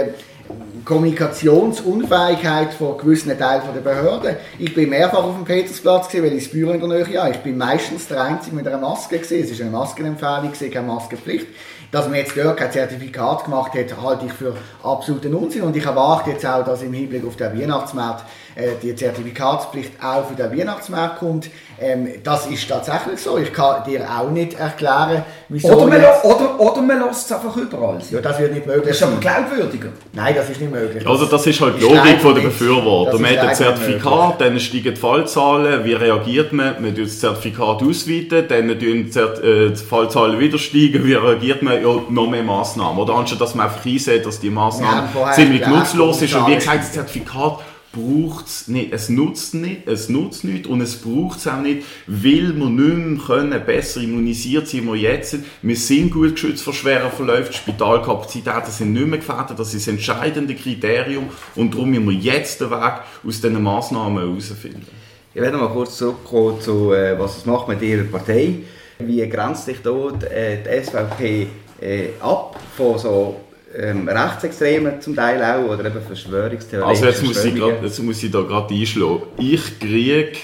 Kommunikationsunfähigkeit 0.85 2.75
von 2.75 2.99
gewissen 2.99 3.39
Teilen 3.39 3.63
der 3.73 3.81
Behörden. 3.81 4.37
Ich 4.59 4.75
bin 4.75 4.91
mehrfach 4.91 5.23
auf 5.23 5.37
dem 5.37 5.45
Petersplatz 5.45 6.09
gewesen, 6.09 6.25
weil 6.25 6.37
ich 6.37 6.45
das 6.45 6.53
Büro 6.53 6.73
in 6.73 6.81
der 6.81 6.89
Nähe 6.89 7.21
habe. 7.21 7.31
Ich 7.31 7.39
bin 7.39 7.57
meistens 7.57 8.09
der 8.09 8.23
Einzige 8.23 8.57
mit 8.57 8.67
einer 8.67 8.79
Maske 8.79 9.19
gewesen. 9.19 9.45
Es 9.45 9.51
ist 9.53 9.61
eine 9.61 9.71
Maskenempfehlung, 9.71 10.53
keine 10.53 10.87
Maskenpflicht. 10.87 11.47
Dass 11.93 12.07
man 12.07 12.17
jetzt 12.17 12.37
dort 12.37 12.57
kein 12.57 12.71
Zertifikat 12.71 13.45
gemacht 13.45 13.73
hat, 13.75 14.01
halte 14.01 14.27
ich 14.27 14.33
für 14.33 14.55
absoluten 14.83 15.35
Unsinn. 15.35 15.63
Und 15.63 15.77
ich 15.77 15.85
erwarte 15.85 16.31
jetzt 16.31 16.47
auch, 16.47 16.65
dass 16.65 16.83
im 16.83 16.93
Hinblick 16.93 17.27
auf 17.27 17.37
den 17.37 17.61
Weihnachtsmarkt 17.61 18.25
äh, 18.55 18.71
die 18.83 18.95
Zertifikatspflicht 18.95 19.93
auch 20.03 20.27
für 20.27 20.35
den 20.35 20.57
Weihnachtsmarkt 20.57 21.19
kommt. 21.19 21.51
Ähm, 21.81 22.09
das 22.23 22.47
ist 22.47 22.69
tatsächlich 22.69 23.19
so. 23.21 23.39
Ich 23.39 23.53
kann 23.53 23.85
dir 23.85 24.03
auch 24.09 24.31
nicht 24.31 24.55
erklären, 24.55 25.25
wieso. 25.49 25.69
Oder 25.69 25.87
man, 25.87 26.01
jetzt... 26.03 26.25
oder, 26.25 26.61
oder 26.61 26.83
man 26.83 27.01
lässt 27.07 27.27
es 27.27 27.33
einfach 27.33 27.57
überall. 27.57 27.99
Ja, 28.11 28.21
das 28.21 28.39
wird 28.39 28.53
nicht 28.53 28.67
möglich. 28.67 28.89
Das 28.89 28.97
ist 28.97 29.03
aber 29.03 29.17
glaubwürdiger. 29.17 29.89
Nein, 30.13 30.35
das 30.37 30.51
ist 30.51 30.61
nicht 30.61 30.71
möglich. 30.71 31.07
Also, 31.07 31.27
das 31.27 31.47
ist 31.47 31.61
halt 31.61 31.77
die 31.79 31.83
Logik 31.83 32.23
der 32.23 32.43
Befürworter. 32.43 33.19
Man 33.19 33.31
hat 33.31 33.49
ein 33.49 33.55
Zertifikat, 33.55 34.41
dann 34.41 34.61
steigen 34.61 34.95
die 34.95 35.01
Fallzahlen. 35.01 35.85
Wie 35.85 35.95
reagiert 35.95 36.53
man? 36.53 36.83
Man 36.83 36.95
tut 36.95 37.07
das 37.07 37.19
Zertifikat 37.19 37.83
ausweiten, 37.83 38.47
dann 38.49 38.69
tun 38.69 39.11
die 39.11 39.19
äh, 39.19 39.75
Fallzahlen 39.75 40.39
wieder 40.39 40.59
steigen. 40.59 41.05
Wie 41.05 41.15
reagiert 41.15 41.63
man? 41.63 41.80
Ja, 41.83 42.03
noch 42.09 42.31
mehr 42.31 42.43
Massnahmen. 42.43 42.99
Oder 42.99 43.15
anstatt 43.15 43.41
dass 43.41 43.55
man 43.55 43.67
einfach 43.67 43.85
einsieht, 43.85 44.25
dass 44.27 44.41
die 44.41 44.51
Massnahmen 44.51 45.09
ziemlich 45.35 45.67
nutzlos 45.67 46.23
ist. 46.23 46.35
Und 46.35 46.49
wie 46.49 46.55
gesagt, 46.55 46.81
das 46.81 46.93
Zertifikat 46.93 47.61
braucht 47.93 48.47
es 48.47 48.69
nicht. 48.69 48.93
Es 48.93 49.09
nutzt 49.09 49.55
nicht, 49.55 49.89
es 49.89 50.09
nutzt 50.09 50.45
nicht 50.45 50.67
und 50.67 50.81
es 50.81 50.97
braucht 50.97 51.39
es 51.39 51.49
auch 51.49 51.61
nicht, 51.61 51.85
weil 52.07 52.55
wir 52.57 52.71
nicht 52.71 52.97
mehr 52.97 53.19
können, 53.27 53.65
besser 53.65 54.01
immunisiert 54.01 54.69
sein, 54.69 54.87
wir 54.87 54.95
jetzt 54.95 55.31
sind. 55.31 55.45
Wir 55.63 55.77
sind 55.77 56.13
gut 56.13 56.33
geschützt 56.33 56.63
vor 56.63 56.73
schweren 56.73 57.11
Verläufen, 57.11 57.53
Spitalkapazitäten 57.53 58.71
sind 58.71 58.93
nicht 58.93 59.07
mehr 59.07 59.19
gefährdet, 59.19 59.59
das 59.59 59.75
ist 59.75 59.87
das 59.87 59.95
entscheidende 59.95 60.55
Kriterium 60.55 61.31
und 61.57 61.75
darum 61.75 61.91
müssen 61.91 62.09
wir 62.09 62.17
jetzt 62.17 62.61
den 62.61 62.71
Weg 62.71 63.01
aus 63.27 63.41
diesen 63.41 63.63
Massnahmen 63.63 64.19
herausfinden. 64.19 64.87
Ich 65.35 65.41
werde 65.41 65.57
noch 65.57 65.69
mal 65.69 65.75
kurz 65.75 65.97
zurückkommen 65.97 66.61
zu, 66.61 66.93
äh, 66.93 67.19
was 67.19 67.39
es 67.39 67.47
macht 67.47 67.69
mit 67.69 67.83
Ihrer 67.83 68.05
Partei. 68.05 68.55
Wie 68.99 69.27
grenzt 69.29 69.65
sich 69.65 69.79
dort 69.83 70.25
äh, 70.25 70.59
die 70.63 70.85
SVP 70.85 71.47
äh, 71.81 72.11
ab 72.21 72.59
von 72.77 72.99
so 72.99 73.41
ähm, 73.77 74.09
Rechtsextremen 74.09 75.01
zum 75.01 75.15
Teil 75.15 75.43
auch 75.43 75.73
oder 75.73 75.87
eben 75.87 76.03
Verschwörungstheorien. 76.03 76.89
Also 76.89 77.07
jetzt 77.07 77.23
muss, 77.23 77.45
ich 77.45 77.55
grad, 77.55 77.83
jetzt 77.83 78.03
muss 78.03 78.23
ich 78.23 78.31
da 78.31 78.43
gerade 78.43 78.75
einschlagen. 78.75 79.23
Ich 79.39 79.79
kriege 79.79 80.39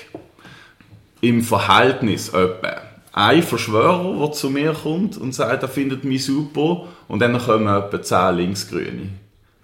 im 1.20 1.42
Verhältnis 1.42 2.28
etwa 2.28 2.82
ein 3.12 3.42
Verschwörer, 3.42 4.18
der 4.18 4.32
zu 4.32 4.50
mir 4.50 4.72
kommt 4.74 5.16
und 5.16 5.34
sagt, 5.34 5.62
er 5.62 5.68
findet 5.68 6.04
mich 6.04 6.24
super 6.24 6.86
und 7.08 7.20
dann 7.20 7.38
kommen 7.38 7.66
etwa 7.66 8.02
zehn 8.02 8.36
Linksgrüne, 8.36 9.08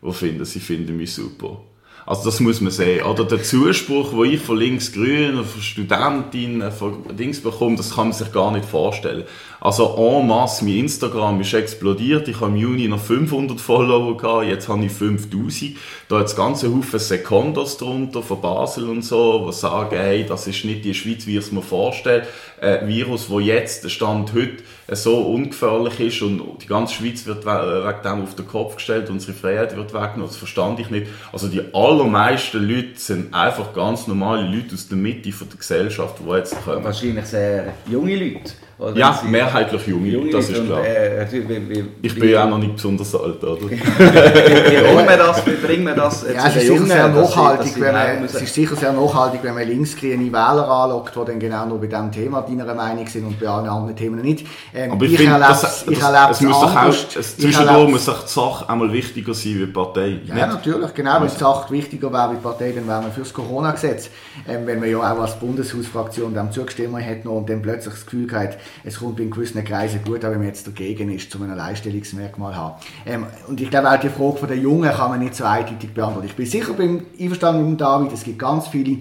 die 0.03 0.13
finden, 0.13 0.45
sie 0.45 0.61
finden 0.61 0.97
mich 0.97 1.13
super. 1.13 1.61
Also 2.05 2.25
das 2.25 2.41
muss 2.41 2.61
man 2.61 2.73
sehen. 2.73 3.05
Oder 3.05 3.25
der 3.25 3.43
Zuspruch, 3.43 4.11
den 4.11 4.33
ich 4.33 4.41
von 4.41 4.59
links-grün, 4.59 5.45
von 5.45 5.63
Studentinnen, 5.63 6.73
von 6.73 7.17
Dings 7.17 7.41
bekomme, 7.41 7.77
das 7.77 7.95
kann 7.95 8.09
man 8.09 8.13
sich 8.13 8.33
gar 8.33 8.51
nicht 8.51 8.65
vorstellen. 8.65 9.25
Also 9.61 9.95
en 9.97 10.27
masse, 10.27 10.65
mein 10.65 10.79
Instagram 10.79 11.41
ist 11.41 11.55
explodiert. 11.55 12.27
Ich 12.27 12.41
habe 12.41 12.51
im 12.51 12.57
Juni 12.57 12.89
noch 12.89 12.99
500 12.99 13.61
Follower 13.61 14.17
gehabt, 14.17 14.47
jetzt 14.47 14.69
habe 14.69 14.85
ich 14.85 14.91
5000. 14.91 15.77
Da 16.09 16.19
hat 16.19 16.27
es 16.27 16.35
ganze 16.35 16.75
Haufen 16.75 16.99
Secondos 16.99 17.77
drunter, 17.77 18.23
von 18.23 18.41
Basel 18.41 18.89
und 18.89 19.03
so, 19.03 19.47
die 19.47 19.53
sagen, 19.53 19.97
hey, 19.97 20.27
das 20.27 20.49
ist 20.49 20.65
nicht 20.65 20.85
die 20.85 20.95
Schweiz, 20.95 21.27
wie 21.29 21.39
ich 21.39 21.45
es 21.45 21.53
mir 21.53 21.63
vorstelle. 21.63 22.27
Ein 22.61 22.89
Virus, 22.89 23.31
wo 23.31 23.39
jetzt, 23.39 23.85
der 23.85 23.91
Stand 23.91 24.33
heute, 24.35 24.65
so 24.97 25.19
ungefährlich 25.19 26.01
ist 26.01 26.23
und 26.23 26.59
die 26.63 26.67
ganze 26.67 26.95
Schweiz 26.95 27.27
wird 27.27 27.45
wegen 27.45 28.03
dem 28.05 28.23
auf 28.23 28.35
den 28.35 28.47
Kopf 28.47 28.77
gestellt, 28.77 29.11
unsere 29.11 29.33
Freiheit 29.33 29.77
wird 29.77 29.95
weggenommen, 29.95 30.27
das 30.27 30.37
verstand 30.37 30.81
ich 30.81 30.91
nicht. 30.91 31.07
Also 31.33 31.49
die 31.49 31.63
allermeisten 31.73 32.67
Leute 32.67 32.97
sind 32.99 33.35
einfach 33.35 33.73
ganz 33.73 34.07
normale 34.07 34.43
Leute 34.43 34.75
aus 34.75 34.89
der 34.89 34.99
Mitte 34.99 35.31
der 35.31 35.59
Gesellschaft, 35.59 36.17
die 36.25 36.31
jetzt 36.31 36.63
kommen. 36.65 36.85
Wahrscheinlich 36.85 37.25
sehr 37.27 37.75
junge 37.91 38.17
Leute. 38.17 38.53
Oder 38.83 38.97
ja, 38.97 39.23
mehrheitlich 39.25 39.87
junge, 39.87 40.09
junge 40.09 40.31
das 40.31 40.49
ist 40.49 40.65
klar. 40.65 40.81
Und, 40.81 40.87
äh, 40.87 41.27
wie, 41.31 41.69
wie, 41.69 41.85
ich 42.03 42.19
bin 42.19 42.31
ja 42.31 42.45
auch 42.45 42.49
noch 42.49 42.59
nicht 42.59 42.75
besonders 42.75 43.15
alt, 43.15 43.45
oder? 43.45 43.61
wie 43.71 43.77
bringen 43.77 45.09
wir 45.09 45.17
das, 45.17 45.47
wie 45.47 45.51
bringen 45.53 45.87
wir 45.87 45.95
das 45.95 46.25
ja, 46.25 46.49
es 46.49 46.57
ist 46.57 46.67
sicher 46.67 46.87
sehr 46.87 47.09
nachhaltig, 47.09 47.81
wenn 47.81 47.93
man, 47.93 48.25
es 48.25 48.35
ist 48.35 48.53
sicher 48.53 48.75
sehr 48.75 48.93
nachhaltig, 48.93 49.41
wenn 49.45 49.55
man 49.55 49.69
linksgrüne 49.69 50.25
Wähler 50.33 50.69
anlockt, 50.69 51.15
die 51.15 51.25
dann 51.25 51.39
genau 51.39 51.67
nur 51.67 51.81
bei 51.81 51.87
diesem 51.87 52.11
Thema 52.11 52.43
deiner 52.43 52.75
Meinung 52.75 53.07
sind 53.07 53.25
und 53.25 53.39
bei 53.39 53.47
allen 53.47 53.69
anderen 53.69 53.95
Themen 53.95 54.21
nicht. 54.21 54.47
Ähm, 54.83 54.93
Aber 54.93 55.05
ich, 55.05 55.13
ich 55.13 55.19
finde, 55.19 55.39
das, 55.39 55.61
das, 55.61 55.85
ich 55.89 55.99
das, 55.99 56.31
es 56.31 56.41
muss 56.41 56.61
doch 56.61 56.77
auch, 56.77 56.91
zwischendurch 56.91 57.91
muss 57.91 58.09
auch 58.09 58.23
die 58.23 58.29
Sache 58.29 58.69
einmal 58.69 58.93
wichtiger 58.93 59.35
sein 59.35 59.55
wie 59.55 59.59
die 59.59 59.67
Partei. 59.67 60.21
Ja, 60.25 60.35
nicht? 60.35 60.49
natürlich, 60.49 60.95
genau. 60.95 61.21
Wenn 61.21 61.29
die 61.29 61.39
Sache 61.39 61.73
wichtiger 61.73 62.13
wäre 62.13 62.31
wie 62.31 62.35
die 62.37 62.43
Partei, 62.43 62.73
dann 62.73 62.89
wären 62.89 63.05
wir 63.05 63.13
für 63.13 63.21
das 63.21 63.33
Corona-Gesetz. 63.33 64.11
Ähm, 64.49 64.67
wenn 64.67 64.81
man 64.81 64.91
ja 64.91 64.99
auch 64.99 65.21
als 65.21 65.39
Bundeshausfraktion 65.39 66.35
dem 66.35 66.51
zugestimmt 66.51 67.05
hat 67.05 67.25
und 67.27 67.49
dann 67.49 67.63
plötzlich 67.63 67.95
das 67.95 68.05
Gefühl 68.05 68.31
hat, 68.33 68.59
es 68.83 68.99
kommt 68.99 69.21
in 69.21 69.31
gewissen 69.31 69.63
Kreisen 69.65 70.03
gut, 70.05 70.25
auch 70.25 70.31
wenn 70.31 70.39
man 70.39 70.49
jetzt 70.49 70.67
dagegen 70.67 71.11
ist, 71.13 71.31
zu 71.31 71.43
einem 71.43 71.57
Leistungsmerkmal 71.57 72.57
haben. 72.57 72.75
Ähm, 73.07 73.27
und 73.47 73.61
ich 73.61 73.71
glaube 73.71 73.91
auch 73.91 74.01
die 74.01 74.09
Frage 74.09 74.37
von 74.37 74.49
den 74.49 74.63
Jungen 74.63 74.91
kann 74.91 75.11
man 75.11 75.21
nicht 75.21 75.37
so 75.37 75.45
eindeutig 75.45 75.95
beantworten. 75.95 76.27
Ich 76.27 76.35
bin 76.37 76.47
sicher 76.47 76.73
beim 76.73 77.07
einverstanden 77.19 77.71
mit 77.71 77.81
David, 77.81 78.13
es 78.13 78.25
gibt 78.25 78.39
ganz 78.39 78.69
viele, 78.69 78.97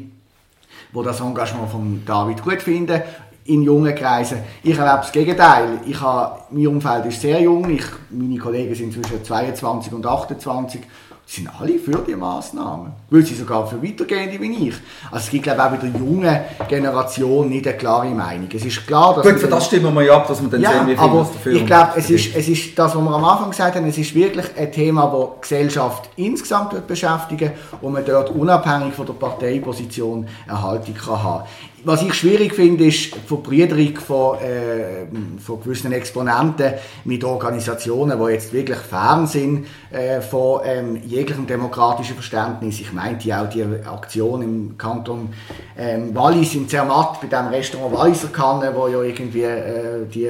die 0.93 1.03
das 1.03 1.21
Engagement 1.21 1.71
von 1.71 2.03
David 2.05 2.43
gut 2.43 2.61
finden. 2.61 3.01
In 3.45 3.63
jungen 3.63 3.95
Kreisen. 3.95 4.39
Ich 4.63 4.77
erlebe 4.77 4.97
das 4.97 5.11
Gegenteil. 5.11 5.79
Ich 5.85 5.99
habe, 5.99 6.39
mein 6.51 6.67
Umfeld 6.67 7.05
ist 7.05 7.21
sehr 7.21 7.41
jung. 7.41 7.69
Ich, 7.69 7.85
meine 8.09 8.37
Kollegen 8.37 8.73
sind 8.75 8.93
zwischen 8.93 9.23
22 9.23 9.93
und 9.93 10.05
28 10.05 10.81
sind 11.25 11.47
alle 11.59 11.79
für 11.79 12.03
die 12.05 12.15
Massnahmen. 12.15 12.91
Weil 13.09 13.25
sie 13.25 13.35
sogar 13.35 13.65
für 13.65 13.81
Weitergehende 13.81 14.39
wie 14.41 14.67
ich. 14.67 14.75
Also 15.09 15.25
es 15.25 15.29
gibt, 15.29 15.43
glaube 15.43 15.59
ich, 15.59 15.65
auch 15.65 15.71
bei 15.71 15.77
der 15.77 16.01
jungen 16.01 16.39
Generation 16.67 17.47
nicht 17.47 17.65
eine 17.65 17.77
klare 17.77 18.09
Meinung. 18.09 18.49
Es 18.53 18.65
ist 18.65 18.85
klar, 18.85 19.15
dass... 19.15 19.25
Gut, 19.25 19.39
für 19.39 19.47
das 19.47 19.65
stimmen 19.67 19.93
wir 19.93 20.03
ja 20.03 20.17
ab, 20.17 20.27
dass 20.27 20.41
wir 20.41 20.49
dann 20.49 20.59
ja, 20.59 20.71
sehen, 20.71 20.87
wie 20.87 20.95
viel 20.95 20.99
aber 20.99 21.19
dafür 21.19 21.53
ich 21.53 21.65
glaube, 21.65 21.91
es 21.95 22.09
ist, 22.09 22.35
es 22.35 22.49
ist 22.49 22.77
das, 22.77 22.95
was 22.95 23.01
wir 23.01 23.11
am 23.11 23.23
Anfang 23.23 23.49
gesagt 23.51 23.75
haben, 23.75 23.87
es 23.87 23.97
ist 23.97 24.13
wirklich 24.13 24.45
ein 24.57 24.71
Thema, 24.73 25.05
das 25.05 25.29
die 25.35 25.41
Gesellschaft 25.41 26.09
insgesamt 26.17 26.73
wird 26.73 26.87
beschäftigen 26.87 27.51
und 27.79 27.93
man 27.93 28.03
dort 28.03 28.29
unabhängig 28.31 28.93
von 28.93 29.05
der 29.05 29.13
Parteiposition 29.13 30.27
eine 30.47 30.61
Haltung 30.61 30.95
kann 30.95 31.23
haben 31.23 31.43
was 31.83 32.03
ich 32.03 32.13
schwierig 32.13 32.53
finde, 32.53 32.85
ist 32.85 33.15
die 33.15 33.19
Verbrüderung 33.25 33.95
von, 33.95 34.37
äh, 34.39 35.07
von 35.39 35.59
gewissen 35.61 35.91
Exponenten 35.91 36.73
mit 37.05 37.23
Organisationen, 37.23 38.19
die 38.19 38.25
jetzt 38.31 38.53
wirklich 38.53 38.77
fern 38.77 39.25
sind 39.27 39.65
äh, 39.89 40.21
von 40.21 40.61
ähm, 40.63 41.01
jeglichem 41.03 41.47
demokratischen 41.47 42.13
Verständnis. 42.15 42.79
Ich 42.79 42.93
meinte 42.93 43.35
auch 43.39 43.49
die 43.49 43.63
Aktion 43.63 44.41
im 44.41 44.77
Kanton 44.77 45.33
ähm, 45.77 46.15
Wallis 46.15 46.55
in 46.55 46.69
Zermatt, 46.69 47.19
bei 47.21 47.27
dem 47.27 47.47
Restaurant 47.47 47.93
Walliser 47.95 48.29
Kanne, 48.29 48.73
wo 48.75 48.87
ja 48.87 49.01
irgendwie 49.01 49.43
äh, 49.43 50.05
die 50.05 50.29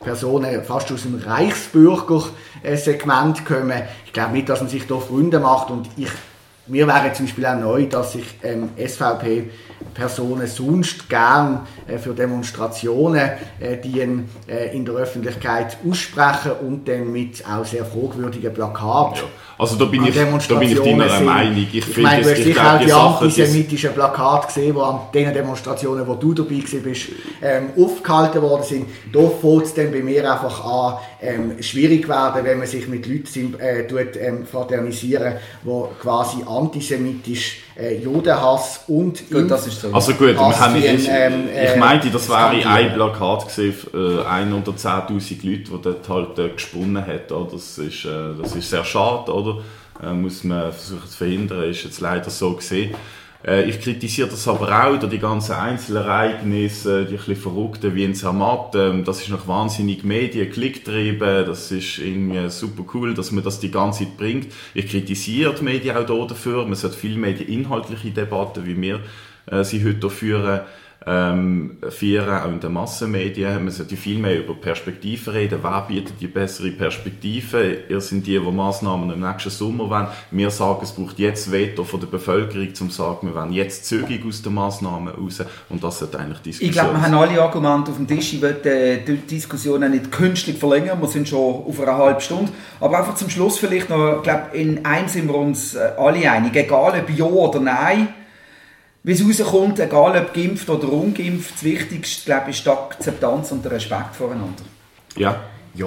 Personen 0.00 0.62
fast 0.64 0.92
aus 0.92 1.02
dem 1.02 1.16
Reichsbürger-Segment 1.16 3.44
kommen. 3.44 3.82
Ich 4.06 4.12
glaube 4.12 4.32
nicht, 4.32 4.48
dass 4.48 4.60
man 4.60 4.70
sich 4.70 4.86
da 4.86 4.98
Freunde 4.98 5.38
macht 5.38 5.70
und 5.70 5.88
ich, 5.96 6.10
mir 6.66 6.86
wäre 6.86 7.12
zum 7.12 7.26
Beispiel 7.26 7.46
auch 7.46 7.58
neu, 7.58 7.86
dass 7.86 8.12
sich 8.12 8.24
ähm, 8.42 8.70
SVP 8.76 9.50
Personen 9.94 10.46
sonst 10.46 11.08
gern 11.08 11.66
äh, 11.86 11.98
für 11.98 12.14
Demonstrationen 12.14 13.30
äh, 13.58 13.76
die 13.76 14.00
äh, 14.00 14.76
in 14.76 14.84
der 14.84 14.94
Öffentlichkeit 14.94 15.76
aussprechen 15.88 16.52
und 16.66 16.88
dann 16.88 17.10
mit 17.12 17.44
auch 17.46 17.64
sehr 17.64 17.84
fragwürdigen 17.84 18.52
Plakaten. 18.52 19.16
Ja. 19.16 19.24
Also 19.60 19.76
da 19.76 19.84
bin, 19.84 20.06
ich, 20.06 20.14
da 20.14 20.54
bin 20.54 20.70
ich 20.70 20.80
deiner 20.80 21.08
sind. 21.10 21.26
Meinung. 21.26 21.66
Ich, 21.70 21.86
ich 21.86 21.96
meine, 21.98 22.22
du 22.22 22.30
hast 22.30 22.42
sicher 22.42 22.74
auch 22.74 22.78
die, 22.78 22.86
die 22.86 22.92
antisemitischen 22.92 23.92
Plakate 23.92 24.46
gesehen, 24.46 24.74
die 24.74 24.80
an 24.80 25.00
den 25.12 25.34
Demonstrationen, 25.34 26.06
wo 26.06 26.14
du 26.14 26.32
dabei 26.32 26.62
bist, 26.82 27.08
ähm, 27.42 27.68
aufgehalten 27.76 28.40
worden 28.40 28.62
sind. 28.62 28.86
Da 29.12 29.20
fängt 29.20 29.64
es 29.64 29.74
dann 29.74 29.92
bei 29.92 30.00
mir 30.00 30.32
einfach 30.32 30.64
an, 30.64 30.94
ähm, 31.20 31.62
schwierig 31.62 32.08
werden, 32.08 32.42
wenn 32.42 32.56
man 32.56 32.66
sich 32.66 32.88
mit 32.88 33.06
Leuten 33.06 33.60
äh, 33.60 33.86
tut, 33.86 34.16
ähm, 34.18 34.46
fraternisieren, 34.46 35.34
die 35.62 35.82
quasi 36.00 36.38
antisemitisch 36.46 37.58
äh, 37.80 37.96
Judenhass 37.96 38.84
und 38.88 39.30
gut, 39.30 39.50
das 39.50 39.66
ist 39.66 39.80
so. 39.80 39.92
Also 39.92 40.12
gut, 40.14 40.34
wir 40.34 40.60
haben, 40.60 40.76
ich, 40.76 41.08
ähm, 41.08 41.48
ich 41.52 41.76
meinte, 41.76 42.10
das 42.10 42.28
wäre 42.28 42.66
ein 42.66 42.94
Plakat 42.94 43.46
gesehen, 43.46 43.74
äh, 43.94 44.22
ein 44.24 44.52
oder 44.52 44.72
10'000 44.72 45.46
Leute, 45.46 45.70
die 45.70 45.82
dort 45.82 46.08
halt 46.08 46.38
äh, 46.38 46.48
gesponnen 46.50 47.06
hat. 47.06 47.30
Das, 47.30 47.78
ist, 47.78 48.04
äh, 48.04 48.08
das 48.40 48.54
ist 48.54 48.70
sehr 48.70 48.84
schade, 48.84 49.32
oder? 49.32 49.49
Äh, 50.02 50.12
muss 50.12 50.44
man 50.44 50.72
versuchen 50.72 51.08
zu 51.08 51.16
verhindern, 51.16 51.64
ist 51.64 51.84
jetzt 51.84 52.00
leider 52.00 52.30
so 52.30 52.54
gesehen. 52.54 52.94
Äh, 53.46 53.68
ich 53.68 53.80
kritisiere 53.80 54.28
das 54.28 54.46
aber 54.48 54.86
auch, 54.86 54.98
die 54.98 55.18
ganzen 55.18 55.52
Einzelereignisse, 55.52 57.06
die 57.06 57.14
ein 57.14 57.16
bisschen 57.16 57.36
verrückten 57.36 57.94
wie 57.94 58.04
in 58.04 58.14
Zermatt. 58.14 58.74
Ähm, 58.74 59.04
das 59.04 59.22
ist 59.22 59.30
noch 59.30 59.48
wahnsinnig 59.48 60.04
Medien, 60.04 60.50
Klicktrieben, 60.50 61.46
das 61.46 61.70
ist 61.70 61.98
irgendwie 61.98 62.48
super 62.50 62.84
cool, 62.94 63.14
dass 63.14 63.30
man 63.30 63.44
das 63.44 63.60
die 63.60 63.70
ganze 63.70 64.04
Zeit 64.04 64.16
bringt. 64.16 64.52
Ich 64.74 64.88
kritisiere 64.88 65.54
die 65.54 65.64
Medien 65.64 65.96
auch 65.96 66.26
dafür. 66.26 66.64
Man 66.64 66.74
sollte 66.74 66.96
viel 66.96 67.16
mehr 67.16 67.32
die 67.32 67.52
inhaltliche 67.54 68.10
Debatte, 68.10 68.66
wie 68.66 68.80
wir 68.80 69.00
äh, 69.46 69.64
sie 69.64 69.84
heute 69.84 70.10
führen, 70.10 70.60
ähm, 71.06 71.78
führen, 71.88 72.28
auch 72.28 72.48
in 72.48 72.60
den 72.60 72.72
Massenmedien. 72.72 73.64
Man 73.64 73.70
sollte 73.70 73.96
viel 73.96 74.18
mehr 74.18 74.38
über 74.38 74.54
Perspektiven 74.54 75.32
reden. 75.32 75.60
Wer 75.62 75.86
bietet 75.88 76.20
die 76.20 76.26
bessere 76.26 76.70
Perspektive? 76.70 77.84
Ihr 77.88 78.00
sind 78.00 78.26
die, 78.26 78.38
die 78.38 78.52
Massnahmen 78.52 79.10
im 79.10 79.20
nächsten 79.20 79.50
Sommer 79.50 79.88
wollen. 79.88 80.08
Wir 80.30 80.50
sagen, 80.50 80.80
es 80.82 80.92
braucht 80.92 81.18
jetzt 81.18 81.50
Veto 81.50 81.84
von 81.84 82.00
der 82.00 82.06
Bevölkerung, 82.06 82.68
um 82.68 82.90
zu 82.90 82.90
sagen, 82.90 83.28
wir 83.28 83.34
wollen 83.34 83.52
jetzt 83.52 83.86
zügig 83.86 84.24
aus 84.26 84.42
den 84.42 84.54
Massnahmen 84.54 85.14
raus. 85.14 85.42
Und 85.70 85.82
das 85.82 86.00
sollte 86.00 86.18
eigentlich 86.18 86.40
Diskussion 86.40 86.68
Ich 86.68 86.76
glaube, 86.76 86.94
wir 86.94 87.02
haben 87.02 87.14
alle 87.14 87.42
Argumente 87.42 87.92
auf 87.92 87.96
dem 87.96 88.06
Tisch. 88.06 88.34
Ich 88.34 88.42
will 88.42 88.60
äh, 88.64 88.98
die 88.98 89.16
Diskussion 89.16 89.90
nicht 89.90 90.12
künstlich 90.12 90.58
verlängern. 90.58 91.00
Wir 91.00 91.08
sind 91.08 91.26
schon 91.26 91.64
auf 91.64 91.80
einer 91.80 91.96
halben 91.96 92.20
Stunde. 92.20 92.52
Aber 92.78 92.98
einfach 92.98 93.14
zum 93.14 93.30
Schluss 93.30 93.58
vielleicht 93.58 93.88
noch, 93.88 94.18
ich 94.18 94.22
glaube, 94.22 94.48
in 94.52 94.84
einem 94.84 95.08
sind 95.08 95.28
wir 95.28 95.34
uns 95.34 95.74
äh, 95.74 95.92
alle 95.96 96.30
einig. 96.30 96.54
Egal 96.54 97.00
ob 97.00 97.10
ja 97.16 97.24
oder 97.24 97.60
nein, 97.60 98.08
wie 99.02 99.12
es 99.12 99.40
rauskommt, 99.40 99.80
egal 99.80 100.20
ob 100.20 100.34
geimpft 100.34 100.68
oder 100.68 100.92
ungeimpft, 100.92 101.54
das 101.54 101.64
Wichtigste, 101.64 102.26
glaube 102.26 102.50
ich, 102.50 102.58
ist 102.58 102.66
die 102.66 102.70
Akzeptanz 102.70 103.52
und 103.52 103.64
der 103.64 103.72
Respekt 103.72 104.14
voreinander. 104.14 104.64
Ja. 105.16 105.40
Ja, 105.74 105.86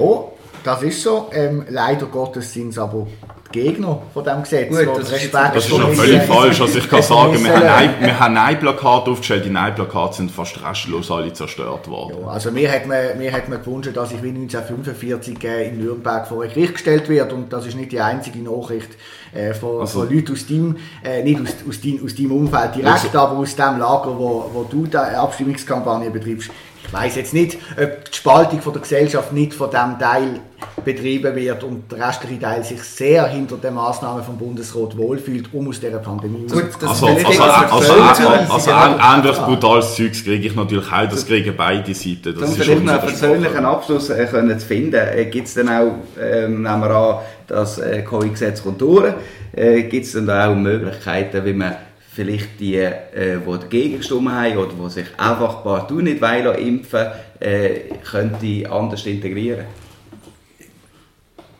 das 0.63 0.81
ist 0.83 1.03
so. 1.03 1.29
Ähm, 1.33 1.65
leider 1.69 2.05
Gottes 2.07 2.53
sind 2.53 2.69
es 2.69 2.77
aber 2.77 3.07
Gegner 3.53 4.01
von 4.13 4.23
diesem 4.23 4.43
Gesetz. 4.43 4.69
Gut, 4.69 4.97
das, 4.97 5.11
ist, 5.11 5.33
das 5.33 5.55
ist 5.55 5.69
schon 5.69 5.95
völlig 5.95 6.23
falsch. 6.23 6.59
Also 6.59 6.77
ich 6.79 6.89
kann 6.89 7.01
sagen, 7.01 7.41
wir 7.41 7.55
haben, 7.55 7.67
ein, 7.67 7.95
wir 8.01 8.19
haben 8.19 8.33
Nein-Plakate 8.33 9.11
aufgestellt. 9.11 9.45
Die 9.45 9.49
Nein-Plakate 9.49 10.15
sind 10.17 10.31
fast 10.31 10.61
restlos 10.61 11.09
alle 11.09 11.31
zerstört 11.31 11.87
worden. 11.87 12.17
Ja, 12.21 12.27
also 12.27 12.51
mir 12.51 12.69
hat, 12.69 12.85
man, 12.87 13.17
mir 13.17 13.31
hat 13.31 13.47
man 13.47 13.63
gewünscht, 13.63 13.91
dass 13.95 14.11
ich 14.11 14.21
wie 14.21 14.29
1945 14.29 15.41
äh, 15.43 15.69
in 15.69 15.77
Nürnberg 15.77 16.27
vor 16.27 16.43
ein 16.43 16.49
Gericht 16.49 16.73
gestellt 16.73 17.07
werde. 17.07 17.35
Und 17.35 17.53
das 17.53 17.65
ist 17.65 17.77
nicht 17.77 17.93
die 17.93 18.01
einzige 18.01 18.39
Nachricht 18.39 18.89
äh, 19.33 19.53
von, 19.53 19.81
also, 19.81 20.01
von 20.01 20.13
Leuten 20.13 20.33
aus 20.33 20.45
deinem, 20.45 20.77
äh, 21.03 21.23
nicht 21.23 21.39
aus, 21.39 21.55
aus, 21.69 21.79
dein, 21.79 22.01
aus 22.03 22.15
deinem 22.15 22.31
Umfeld 22.33 22.75
direkt, 22.75 23.05
also, 23.05 23.19
aber 23.19 23.37
aus 23.37 23.55
dem 23.55 23.79
Lager, 23.79 24.17
wo, 24.17 24.49
wo 24.51 24.63
du 24.69 24.87
die 24.87 24.97
Abstimmungskampagne 24.97 26.09
betreibst. 26.09 26.49
Ich 26.85 26.93
weiß 26.93 27.15
jetzt 27.15 27.33
nicht, 27.33 27.57
ob 27.81 28.11
die 28.11 28.17
Spaltung 28.17 28.61
von 28.61 28.73
der 28.73 28.81
Gesellschaft 28.81 29.33
nicht 29.33 29.53
von 29.53 29.69
diesem 29.69 29.97
Teil 29.97 30.39
betrieben 30.83 31.35
wird 31.35 31.63
und 31.63 31.91
der 31.91 32.07
restliche 32.07 32.39
Teil 32.39 32.63
sich 32.63 32.81
sehr 32.83 33.27
hinter 33.27 33.57
den 33.57 33.73
Maßnahmen 33.73 34.23
vom 34.23 34.37
Bundesrat 34.37 34.97
wohlfühlt, 34.97 35.53
um 35.53 35.67
aus 35.67 35.79
dieser 35.79 35.99
Pandemie 35.99 36.47
Gut, 36.47 36.63
also, 36.81 37.07
also, 37.07 37.25
also, 37.25 37.43
also, 37.43 37.93
also, 37.93 38.71
also 38.71 38.71
ähnlich 38.71 39.37
brutales 39.37 39.95
Zeugs 39.95 40.23
kriege 40.23 40.47
ich 40.47 40.55
natürlich 40.55 40.91
auch, 40.91 41.09
das 41.09 41.25
kriegen 41.25 41.53
beide 41.55 41.93
Seiten. 41.93 42.35
Das 42.39 42.49
um 42.49 42.55
vielleicht 42.55 42.83
noch 42.83 42.93
einen 42.93 43.01
persönlichen 43.01 43.65
Abschluss 43.65 44.09
äh, 44.09 44.25
können 44.25 44.59
zu 44.59 44.65
finden, 44.65 44.95
äh, 44.95 45.25
gibt 45.25 45.47
es 45.47 45.53
dann 45.53 45.69
auch, 45.69 45.93
ähm, 46.19 46.63
nehmen 46.63 46.81
wir 46.81 46.89
an, 46.91 47.17
das 47.47 47.79
äh, 47.79 48.01
Covid-Gesetz 48.01 48.63
kommt 48.63 48.81
durch, 48.81 49.13
äh, 49.55 49.83
gibt 49.83 50.05
es 50.05 50.13
dann 50.13 50.29
auch 50.29 50.55
Möglichkeiten, 50.55 51.45
wie 51.45 51.53
man 51.53 51.75
vielleicht 52.13 52.59
die, 52.59 52.75
äh, 52.75 53.39
die 53.39 53.59
dagegen 53.59 53.97
gestimmt 53.97 54.31
haben 54.31 54.57
oder 54.57 54.71
die 54.73 54.89
sich 54.89 55.07
einfach 55.17 55.63
partout 55.63 56.01
nicht 56.01 56.21
wollen 56.21 56.55
impfen, 56.55 57.07
äh, 57.39 57.79
könnte 58.03 58.69
anders 58.69 59.05
integrieren? 59.05 59.65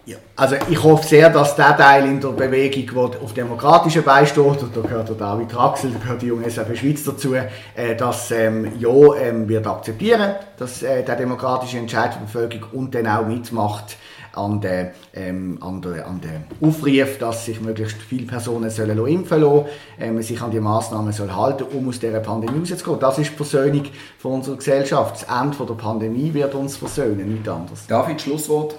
Ja. 0.06 0.18
Also 0.36 0.56
ich 0.70 0.84
hoffe 0.84 1.08
sehr, 1.08 1.30
dass 1.30 1.56
der 1.56 1.78
Teil 1.78 2.06
in 2.06 2.20
der 2.20 2.30
Bewegung, 2.30 3.10
der 3.12 3.22
auf 3.22 3.34
demokratischen 3.34 4.04
Bein 4.04 4.28
steht, 4.28 4.44
und 4.44 4.76
da 4.76 4.82
gehört 4.82 5.08
der 5.08 5.16
David 5.16 5.56
Raxel, 5.56 5.92
da 5.92 6.00
gehört 6.00 6.22
die 6.22 6.26
junge 6.26 6.50
SAP 6.50 6.76
Schweiz 6.78 7.06
dazu, 7.06 7.34
äh, 7.36 7.96
dass 7.96 8.30
ähm, 8.32 8.74
ja 8.80 9.16
ähm, 9.16 9.48
wird 9.48 9.66
akzeptieren, 9.66 10.36
dass 10.60 10.84
äh, 10.84 11.04
der 11.04 11.16
demokratische 11.16 11.78
Entscheid 11.78 12.16
der 12.16 12.20
Bevölkerung 12.20 12.70
und 12.74 12.96
dann 12.96 13.08
auch 13.08 13.26
mitmacht, 13.26 13.96
an 14.34 14.60
den, 14.62 14.90
ähm, 15.14 15.58
an 15.62 15.82
den, 15.82 16.02
an 16.02 16.22
den 16.22 16.68
Aufruf, 16.68 17.18
dass 17.20 17.46
sich 17.46 17.62
möglichst 17.62 18.02
viele 18.02 18.26
Personen 18.26 18.70
sollen 18.70 18.98
impfen 19.06 19.42
lassen, 19.42 19.66
ähm, 20.00 20.22
sich 20.22 20.42
an 20.42 20.52
die 20.52 20.60
Massnahmen 20.60 21.14
soll 21.14 21.34
halten, 21.34 21.66
um 21.72 21.88
aus 21.90 22.00
dieser 22.00 22.20
Pandemie 22.20 22.60
rauszugehen. 22.60 23.00
Das 23.00 23.18
ist 23.20 23.32
die 23.32 23.36
Versöhnung 23.36 23.84
von 24.18 24.34
unserer 24.34 24.58
Gesellschaft. 24.58 25.16
Das 25.16 25.42
Ende 25.42 25.58
der 25.66 25.74
Pandemie 25.76 26.34
wird 26.34 26.56
uns 26.56 26.78
versöhnen, 26.78 27.34
nicht 27.34 27.48
anders. 27.48 27.86
David, 27.88 28.22
Schlusswort? 28.22 28.76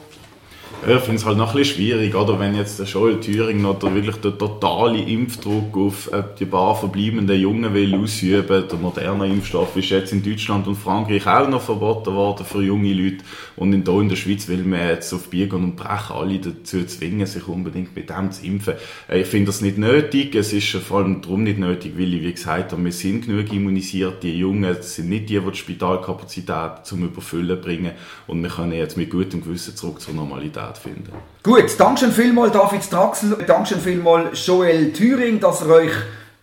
Ich 0.87 1.01
finde 1.01 1.17
es 1.17 1.25
halt 1.25 1.39
noch 1.39 1.55
ein 1.55 1.57
bisschen 1.57 1.77
schwierig, 1.77 2.15
oder? 2.15 2.39
wenn 2.39 2.55
jetzt 2.55 2.79
der 2.79 2.87
Joel 2.87 3.19
Thüringen 3.19 3.63
noch 3.63 3.81
wirklich 3.83 4.17
den 4.17 4.39
totalen 4.39 5.07
Impfdruck 5.07 5.77
auf 5.77 6.13
äh, 6.13 6.23
die 6.39 6.45
paar 6.45 6.77
verbleibenden 6.77 7.41
Jungen 7.41 7.73
will 7.73 7.95
ausüben. 7.95 8.65
Der 8.69 8.79
moderne 8.79 9.27
Impfstoff 9.27 9.77
ist 9.77 9.89
jetzt 9.89 10.13
in 10.13 10.23
Deutschland 10.23 10.67
und 10.67 10.77
Frankreich 10.77 11.27
auch 11.27 11.49
noch 11.49 11.63
verboten 11.63 12.15
worden 12.15 12.45
für 12.45 12.63
junge 12.63 12.93
Leute. 12.93 13.25
Und 13.57 13.73
in, 13.73 13.85
hier 13.85 14.01
in 14.01 14.09
der 14.09 14.17
Schweiz 14.17 14.47
will 14.49 14.65
man 14.65 14.81
jetzt 14.89 15.13
auf 15.15 15.29
Biegen 15.31 15.63
und 15.65 15.77
Brechen 15.77 16.17
alle 16.17 16.39
dazu 16.39 16.85
zwingen, 16.85 17.27
sich 17.27 17.49
unbedingt 17.49 17.97
mit 17.97 18.11
dem 18.11 18.31
zu 18.31 18.45
impfen. 18.45 18.75
Äh, 19.09 19.21
ich 19.21 19.27
finde 19.27 19.47
das 19.47 19.63
nicht 19.63 19.79
nötig. 19.79 20.35
Es 20.35 20.53
ist 20.53 20.69
vor 20.69 20.99
allem 20.99 21.23
darum 21.23 21.45
nicht 21.45 21.59
nötig, 21.59 21.95
weil 21.97 22.13
ich, 22.13 22.23
wie 22.23 22.33
gesagt 22.33 22.73
habe, 22.73 22.85
wir 22.85 22.93
sind 22.93 23.27
genug 23.27 23.51
immunisiert. 23.53 24.23
Die 24.23 24.39
Jungen 24.39 24.77
sind 24.81 25.09
nicht 25.09 25.31
die, 25.31 25.41
die 25.41 25.51
die 25.51 25.57
Spitalkapazität 25.57 26.85
zum 26.85 27.05
Überfüllen 27.05 27.61
bringen. 27.61 27.93
Und 28.27 28.43
wir 28.43 28.51
können 28.51 28.73
jetzt 28.73 28.97
mit 28.97 29.11
gutem 29.11 29.43
Gewissen 29.43 29.77
zurück 29.77 30.01
zur 30.01 30.15
Normalität 30.15 30.63
finden. 30.72 31.12
Gut, 31.42 31.79
Dankeschön 31.79 32.12
vielmals 32.12 32.53
David 32.53 32.83
Straxel, 32.83 33.37
Dankeschön 33.46 33.81
vielmals 33.81 34.46
Joel 34.46 34.92
Thüring, 34.92 35.40
dass 35.40 35.62
ihr 35.62 35.70
euch 35.70 35.92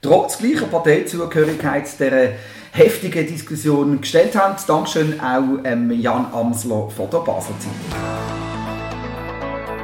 trotz 0.01 0.37
gleicher 0.37 0.67
Parteizugehörigkeit 0.67 1.99
der 1.99 2.33
heftigen 2.71 3.27
Diskussion 3.27 4.01
gestellt 4.01 4.35
habt. 4.35 4.67
Dankeschön 4.67 5.19
auch 5.19 5.63
ähm, 5.63 5.91
Jan 5.91 6.27
Amsler 6.33 6.89
von 6.89 7.09
der 7.09 7.19
Basler 7.19 7.55
Zeitung. 7.59 8.31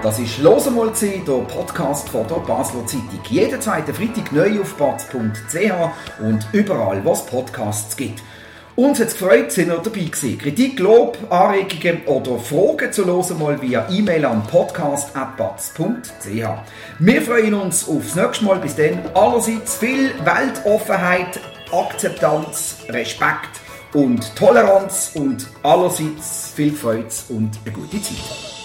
Das 0.03 0.19
ist 0.19 0.37
«Los 0.39 0.67
einmal» 0.67 0.91
der 1.01 1.33
Podcast 1.47 2.07
von 2.09 2.25
der 2.27 2.35
Basler 2.35 2.85
Zeitung. 2.85 3.19
Jeden 3.29 3.59
zweiten 3.59 3.93
Freitag 3.93 4.31
neu 4.31 4.61
auf 4.61 4.75
batz.ch 4.75 6.21
und 6.21 6.47
überall, 6.53 7.03
wo 7.03 7.11
es 7.11 7.25
Podcasts 7.25 7.97
gibt. 7.97 8.21
Uns 8.77 8.99
hat 8.99 9.07
es 9.07 9.17
gefreut, 9.17 9.51
sind 9.51 9.69
ihr 9.69 9.77
dabei 9.77 10.01
gewesen. 10.01 10.37
Kritik, 10.37 10.77
Lob, 10.77 11.17
Anregungen 11.31 12.05
oder 12.05 12.37
Fragen 12.37 12.93
zu 12.93 13.07
hören 13.07 13.39
mal 13.39 13.59
via 13.59 13.89
E-Mail 13.89 14.23
an 14.23 14.43
podcast.batz.ch. 14.43 15.81
Wir 16.99 17.21
freuen 17.23 17.55
uns 17.55 17.89
aufs 17.89 18.13
nächste 18.15 18.45
Mal. 18.45 18.59
Bis 18.59 18.75
dann 18.75 18.99
allerseits 19.15 19.77
viel 19.77 20.13
Weltoffenheit, 20.23 21.39
Akzeptanz, 21.71 22.75
Respekt 22.89 23.61
und 23.93 24.35
Toleranz 24.35 25.13
und 25.15 25.47
allerseits 25.63 26.53
viel 26.55 26.71
Freude 26.71 27.07
und 27.29 27.57
eine 27.65 27.73
gute 27.73 27.99
Zeit. 27.99 28.56